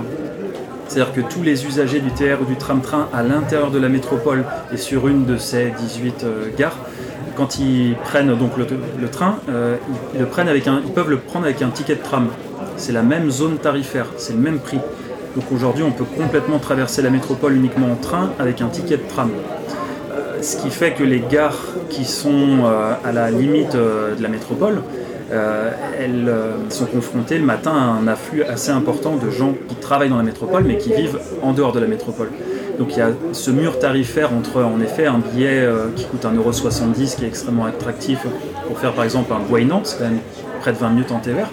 [0.93, 4.45] c'est-à-dire que tous les usagers du TR ou du tram-train à l'intérieur de la métropole
[4.71, 6.77] et sur une de ces 18 euh, gares,
[7.35, 9.77] quand ils prennent donc le, train, euh,
[10.13, 12.27] ils, le prennent avec un, ils peuvent le prendre avec un ticket de tram.
[12.77, 14.77] C'est la même zone tarifaire, c'est le même prix.
[15.35, 19.07] Donc aujourd'hui, on peut complètement traverser la métropole uniquement en train avec un ticket de
[19.09, 19.31] tram.
[20.11, 21.57] Euh, ce qui fait que les gares
[21.89, 22.65] qui sont
[23.03, 24.83] à la limite de la métropole,
[25.33, 29.75] euh, elles euh, sont confrontées le matin à un afflux assez important de gens qui
[29.75, 32.29] travaillent dans la métropole mais qui vivent en dehors de la métropole.
[32.77, 36.23] Donc il y a ce mur tarifaire entre en effet un billet euh, qui coûte
[36.23, 38.19] 1,70€ qui est extrêmement attractif
[38.67, 40.19] pour faire par exemple un Bois-Nantes, c'est quand même
[40.61, 41.49] près de 20 minutes en TER.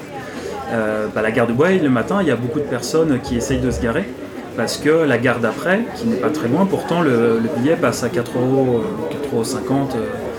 [1.14, 3.58] Bah, la gare de Bois, le matin, il y a beaucoup de personnes qui essayent
[3.58, 4.04] de se garer
[4.56, 8.08] parce que la gare d'après, qui n'est pas très loin, pourtant le, billet passe à
[8.08, 8.82] 4,50€.
[9.32, 10.29] 4,50€.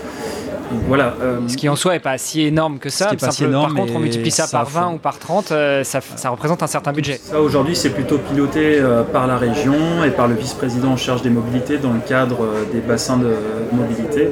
[0.86, 1.14] Voilà.
[1.20, 3.10] Euh, ce qui en soi n'est pas si énorme que ça.
[3.18, 6.00] par contre, on multiplie ça, par 20 ou par 30, euh, ça,
[6.30, 7.20] représente un certain budget.
[7.38, 11.30] aujourd'hui, c'est plutôt piloté euh, par la région et par le vice-président en charge des
[11.30, 13.34] mobilités dans le cadre des bassins de
[13.72, 14.30] mobilité.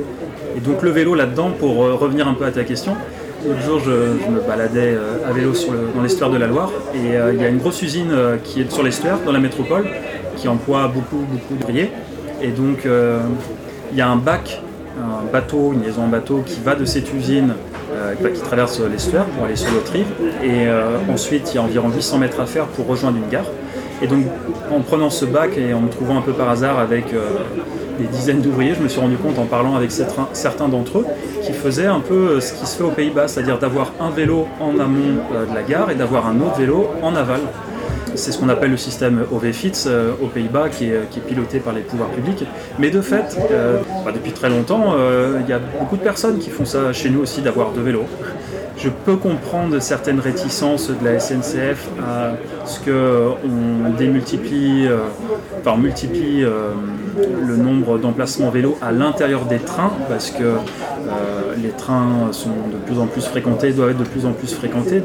[0.57, 2.97] Et donc le vélo là-dedans, pour revenir un peu à ta question,
[3.43, 7.41] L'autre jour, je, me baladais à vélo sur dans l'estuaire de la Loire et il
[7.41, 8.12] y a une grosse usine
[8.45, 9.88] qui est sur l'estuaire, dans la métropole,
[10.36, 11.91] qui emploie beaucoup, beaucoup d'ouvriers.
[12.43, 14.61] Et donc, il y a un bac
[15.01, 17.55] un bateau, une liaison en bateau qui va de cette usine,
[17.92, 20.07] euh, qui traverse l'estuaire pour aller sur l'autre rive.
[20.42, 23.46] Et euh, ensuite, il y a environ 800 mètres à faire pour rejoindre une gare.
[24.03, 24.24] Et donc,
[24.72, 27.20] en prenant ce bac et en me trouvant un peu par hasard avec euh,
[27.98, 31.07] des dizaines d'ouvriers, je me suis rendu compte en parlant avec certains d'entre eux
[31.42, 34.78] qui faisaient un peu ce qui se fait aux Pays-Bas, c'est-à-dire d'avoir un vélo en
[34.78, 37.40] amont de la gare et d'avoir un autre vélo en aval.
[38.14, 41.82] C'est ce qu'on appelle le système OVFITS euh, aux Pays-Bas, qui est, piloté par les
[41.82, 42.44] pouvoirs publics.
[42.78, 46.38] Mais de fait, euh, bah, depuis très longtemps, euh, il y a beaucoup de personnes
[46.38, 48.06] qui font ça chez nous aussi, d'avoir deux vélos.
[48.76, 52.32] Je peux comprendre certaines réticences de la SNCF à
[52.64, 54.88] ce qu'on démultiplie,
[55.61, 60.54] enfin multiplie le nombre d'emplacements vélos à l'intérieur des trains, parce que
[61.62, 65.02] les trains sont de plus en plus fréquentés, doivent être de plus en plus fréquentés.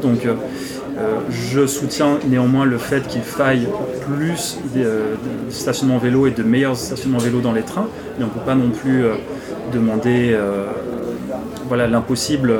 [0.98, 3.68] Euh, je soutiens néanmoins le fait qu'il faille
[4.06, 5.14] plus euh,
[5.46, 7.88] de stationnement vélo et de meilleurs stationnements vélo dans les trains,
[8.18, 9.14] mais on ne peut pas non plus euh,
[9.74, 10.36] demander
[11.68, 12.54] voilà, l'impossible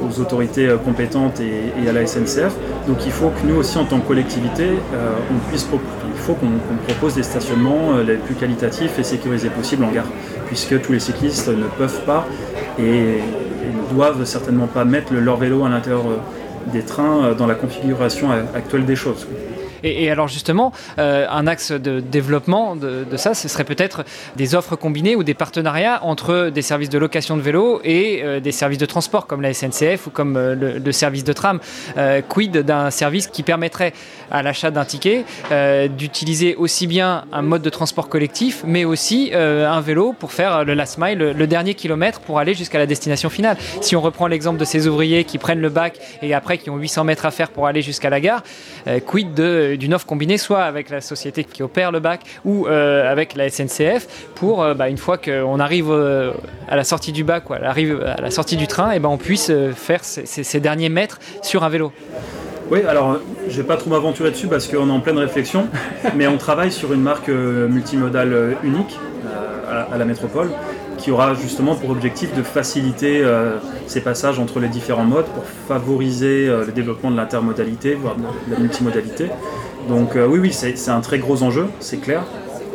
[0.00, 2.54] aux autorités compétentes et, à la SNCF.
[2.86, 4.68] Donc il faut que nous aussi en tant que collectivité,
[5.30, 9.90] on puisse il faut qu'on propose des stationnements les plus qualitatifs et sécurisés possibles en
[9.90, 10.06] gare,
[10.46, 12.26] puisque tous les cyclistes ne peuvent pas
[12.78, 16.04] et, ne doivent certainement pas mettre leur vélo à l'intérieur
[16.72, 19.26] des trains euh, dans la configuration actuelle des choses.
[19.84, 24.04] Et, alors justement, euh, un axe de développement de, ça, ce serait peut-être
[24.36, 28.40] des offres combinées ou des partenariats entre des services de location de vélo et euh,
[28.40, 31.60] des services de transport comme la SNCF ou comme euh, le, service de tram.
[32.28, 33.92] quid d'un service qui permettrait
[34.30, 35.24] à l'achat d'un ticket
[35.98, 40.74] d'utiliser aussi bien un mode de transport collectif, mais aussi un vélo pour faire le
[40.74, 43.56] last mile, le, dernier kilomètre pour aller jusqu'à la destination finale.
[43.80, 46.76] Si on reprend l'exemple de ces ouvriers qui prennent le bac et après qui ont
[46.76, 48.42] 800 mètres à faire pour aller jusqu'à la gare,
[49.06, 49.34] quid
[49.76, 53.48] d'une offre combinée, soit avec la société qui opère le bac ou euh, avec la
[53.48, 56.32] SNCF, pour euh, bah, une fois qu'on arrive euh,
[56.68, 59.18] à la sortie du bac, ou à, à la sortie du train, et ben on
[59.18, 61.92] puisse faire ces, derniers mètres sur un vélo.
[62.70, 63.18] Oui, alors
[63.48, 65.68] je vais pas trop m'aventurer dessus parce qu'on est en pleine réflexion,
[66.16, 68.98] mais on travaille sur une marque multimodale unique
[69.70, 70.50] à la métropole
[71.04, 75.44] qui aura justement pour objectif de faciliter euh, ces passages entre les différents modes pour
[75.68, 79.28] favoriser euh, le développement de l'intermodalité, voire de la multimodalité.
[79.86, 82.22] Donc euh, oui, oui, c'est un très gros enjeu, c'est clair.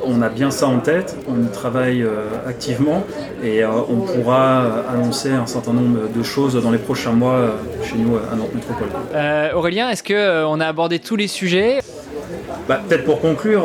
[0.06, 2.06] On a bien ça en tête, on y travaille
[2.48, 3.04] activement
[3.44, 8.16] et on pourra annoncer un certain nombre de choses dans les prochains mois chez nous
[8.16, 8.88] à Nantes Métropole.
[9.54, 11.80] Aurélien, est-ce qu'on a abordé tous les sujets?
[12.70, 13.64] Bah, Peut-être pour conclure,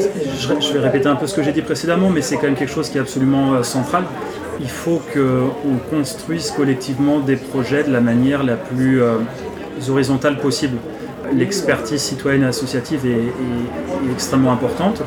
[0.00, 2.72] je, vais répéter un peu ce que j'ai dit précédemment, mais c'est quand même quelque
[2.72, 4.04] chose qui est absolument euh, central.
[4.60, 9.18] Il faut qu'on construise collectivement des projets de la manière la plus euh,
[9.88, 10.78] horizontale possible.
[11.32, 15.02] L'expertise citoyenne et associative est extrêmement importante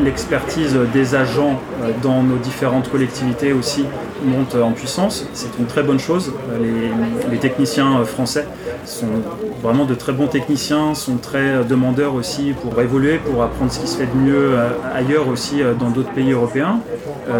[0.00, 3.84] l'expertise des agents euh, dans nos différentes collectivités aussi
[4.24, 5.26] monte en puissance.
[5.32, 6.32] C'est une très bonne chose.
[7.30, 8.46] Les, techniciens euh, français
[8.84, 9.06] sont
[9.62, 13.80] vraiment de très bons techniciens, sont très euh, demandeurs aussi pour évoluer, pour apprendre ce
[13.80, 14.56] qui se fait de mieux
[14.94, 16.80] ailleurs aussi dans d'autres pays européens.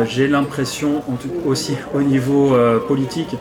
[0.04, 1.02] J'ai l'impression
[1.46, 2.54] aussi au niveau
[2.88, 3.36] politique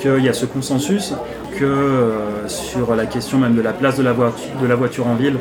[0.00, 1.14] qu'il y a ce consensus
[1.58, 2.12] que
[2.48, 5.36] sur la question même de la place de la voiture en ville,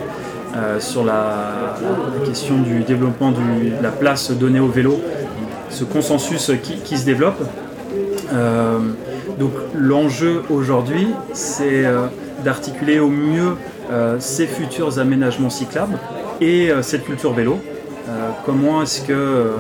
[0.56, 1.78] euh, sur la,
[2.26, 5.00] question du développement de la place donnée au vélo,
[5.70, 7.42] ce consensus qui, se développe.
[8.34, 8.80] Euh,
[9.40, 12.08] donc l'enjeu aujourd'hui, c'est euh,
[12.44, 13.56] d'articuler au mieux
[14.20, 15.98] ces futurs aménagements cyclables
[16.40, 17.60] et cette culture vélo.
[18.46, 19.52] comment est-ce que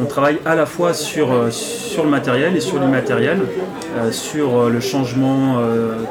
[0.00, 3.40] on travaille à la fois sur, sur le matériel et sur l'immatériel,
[4.10, 5.58] sur le changement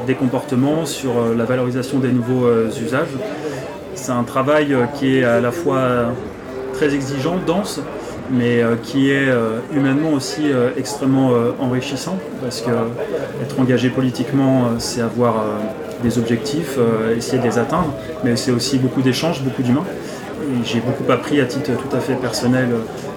[0.06, 2.48] des comportements, sur la valorisation des nouveaux
[2.80, 3.08] usages.
[3.94, 6.12] C'est un travail euh, qui est à la fois
[6.74, 7.80] très exigeant, dense,
[8.30, 10.42] mais euh, qui est euh, humainement aussi
[10.76, 12.70] extrêmement enrichissant, parce que
[13.42, 15.44] être engagé politiquement, c'est avoir
[16.02, 16.78] des objectifs,
[17.16, 17.92] essayer de les atteindre,
[18.24, 19.84] mais c'est aussi beaucoup d'échanges, beaucoup d'humains.
[20.64, 22.68] j'ai beaucoup appris à titre tout à fait personnel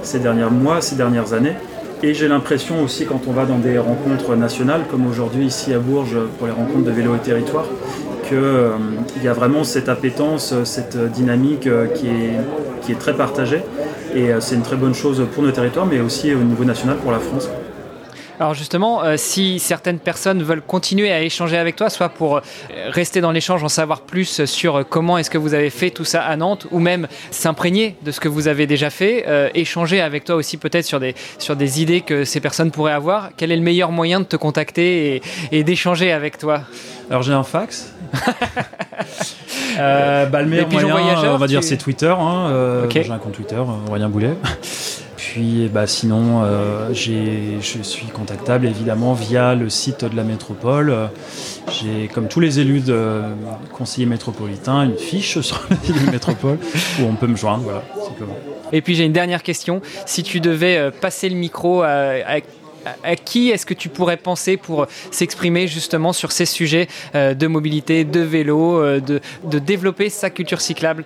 [0.01, 1.55] ces derniers mois, ces dernières années.
[2.01, 5.80] Et j'ai l'impression aussi quand on va dans des rencontres nationales, comme aujourd'hui ici à
[5.80, 7.65] Bourges pour les rencontres de vélo et territoire,
[8.24, 8.78] qu'il euh,
[9.24, 12.39] y a vraiment cette appétence, cette dynamique euh, qui est,
[12.82, 13.61] qui est très partagée.
[14.15, 16.97] Et euh, c'est une très bonne chose pour nos territoires, mais aussi au niveau national
[16.97, 17.49] pour la France.
[18.39, 22.41] Alors justement, si certaines personnes veulent continuer à échanger avec toi, soit pour
[22.88, 26.23] rester dans l'échange, en savoir plus sur comment est-ce que vous avez fait tout ça
[26.23, 30.36] à Nantes, ou même s'imprégner de ce que vous avez déjà fait, échanger avec toi
[30.36, 33.61] aussi peut-être sur des, sur des idées que ces personnes pourraient avoir, quel est le
[33.61, 35.21] meilleur moyen de te contacter et,
[35.51, 36.61] et d'échanger avec toi?
[37.09, 37.93] Alors j'ai un fax,
[39.79, 42.13] euh, bah, le meilleur moyen, on va dire, c'est Twitter.
[42.17, 44.34] Hein, euh, J'ai un compte Twitter, euh, Aurélien Boulet.
[45.32, 50.93] Puis bah, sinon, euh, je suis contactable évidemment via le site de la métropole.
[51.71, 53.21] J'ai, comme tous les élus de
[53.71, 55.65] conseiller métropolitain, une fiche sur
[56.05, 56.57] la métropole
[56.99, 57.63] où on peut me joindre.
[57.63, 57.84] Voilà,
[58.74, 59.82] Et puis j'ai une dernière question.
[60.05, 65.67] Si tu devais passer le micro à qui est-ce que tu pourrais penser pour s'exprimer
[65.67, 71.05] justement sur ces sujets euh, de mobilité, de vélo, euh, de, développer sa culture cyclable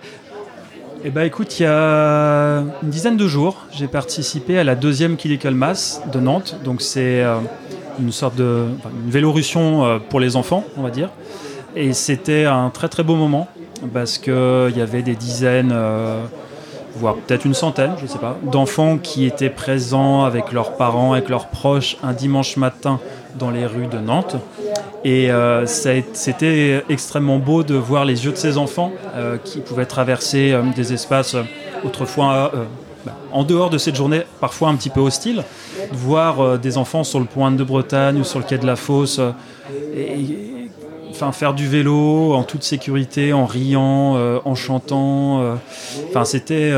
[1.04, 5.16] eh ben, écoute, il y a une dizaine de jours, j'ai participé à la deuxième
[5.16, 6.56] Kilikal Mass de Nantes.
[6.64, 7.36] Donc c'est euh,
[8.00, 8.66] une sorte de
[9.04, 11.10] une vélorussion pour les enfants, on va dire.
[11.76, 13.48] Et c'était un très très beau moment
[13.92, 15.72] parce qu'il y avait des dizaines
[16.98, 21.12] voire peut-être une centaine, je ne sais pas, d'enfants qui étaient présents avec leurs parents,
[21.12, 23.00] avec leurs proches un dimanche matin
[23.36, 24.36] dans les rues de Nantes.
[25.04, 29.86] Et euh, c'était extrêmement beau de voir les yeux de ces enfants euh, qui pouvaient
[29.86, 31.36] traverser euh, des espaces
[31.84, 32.50] autrefois
[33.06, 35.44] bah, en dehors de cette journée parfois un petit peu hostile,
[35.92, 38.74] de voir des enfants sur le point de Bretagne ou sur le quai de la
[38.74, 39.20] Fosse
[41.10, 45.56] enfin faire du vélo en toute sécurité, en riant, en chantant.
[46.08, 46.72] Enfin, c'était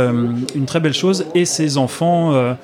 [0.54, 1.26] une très belle chose.
[1.34, 2.56] Et ces enfants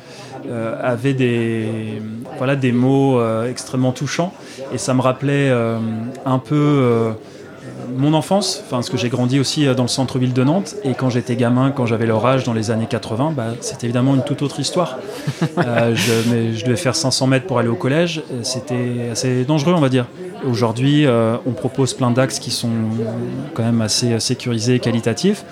[0.83, 2.01] avaient des,
[2.39, 4.33] voilà, des mots extrêmement touchants.
[4.73, 5.51] Et ça me rappelait
[6.25, 7.15] un peu
[7.97, 11.11] mon enfance, enfin, parce que j'ai grandi aussi dans le centre-ville de Nantes, et quand
[11.11, 14.43] j'étais gamin, quand j'avais leur âge dans les années 80, bah, c'était évidemment une toute
[14.43, 14.99] autre histoire.
[15.41, 19.89] je, je, devais faire 500 mètres pour aller au collège, c'était assez dangereux, on va
[19.89, 20.07] dire.
[20.45, 21.07] Aujourd'hui,
[21.47, 22.71] on propose plein d'axes qui sont
[23.55, 25.45] quand même assez sécurisés et qualitatifs,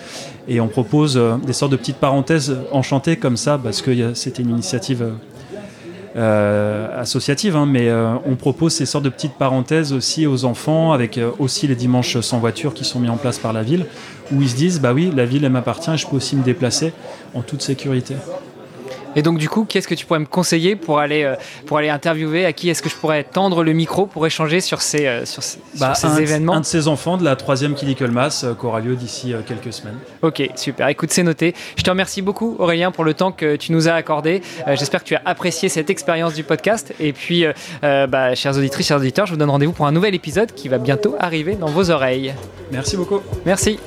[0.49, 4.51] et on propose des sortes de petites parenthèses enchantées comme ça, parce que c'était une
[4.51, 5.13] initiative
[6.17, 10.93] euh, associative, hein, mais euh, on propose ces sortes de petites parenthèses aussi aux enfants,
[10.93, 13.87] avec euh, aussi les dimanches sans voiture qui sont mis en place par la ville,
[14.33, 16.93] où ils se disent bah oui, la ville elle m'appartient, je peux aussi me déplacer
[17.35, 18.15] en toute sécurité.
[19.17, 21.37] Et donc du coup, qu'est-ce que tu pourrais me conseiller pour aller, euh,
[21.67, 22.45] pour aller interviewer?
[22.47, 25.43] À qui est-ce que je pourrais tendre le micro pour échanger sur ces, euh, sur
[25.43, 26.55] ces, bah, événements?
[26.55, 29.73] Un de ces enfants de la troisième Clinical Mass euh, qui aura lieu d'ici quelques
[29.73, 29.99] semaines.
[30.23, 30.89] Ok, super.
[30.89, 31.55] Écoute, c'est noté.
[31.77, 34.43] Je te remercie beaucoup Aurélien pour le temps que tu nous as accordé.
[34.67, 36.95] J'espère que tu as apprécié cette expérience du podcast.
[37.01, 37.45] Et puis,
[37.83, 40.79] bah, chers auditrices, chers auditeurs, je vous donne rendez-vous pour un nouvel épisode qui va
[40.79, 42.35] bientôt arriver dans vos oreilles.
[42.71, 43.21] Merci beaucoup.
[43.45, 43.79] Merci.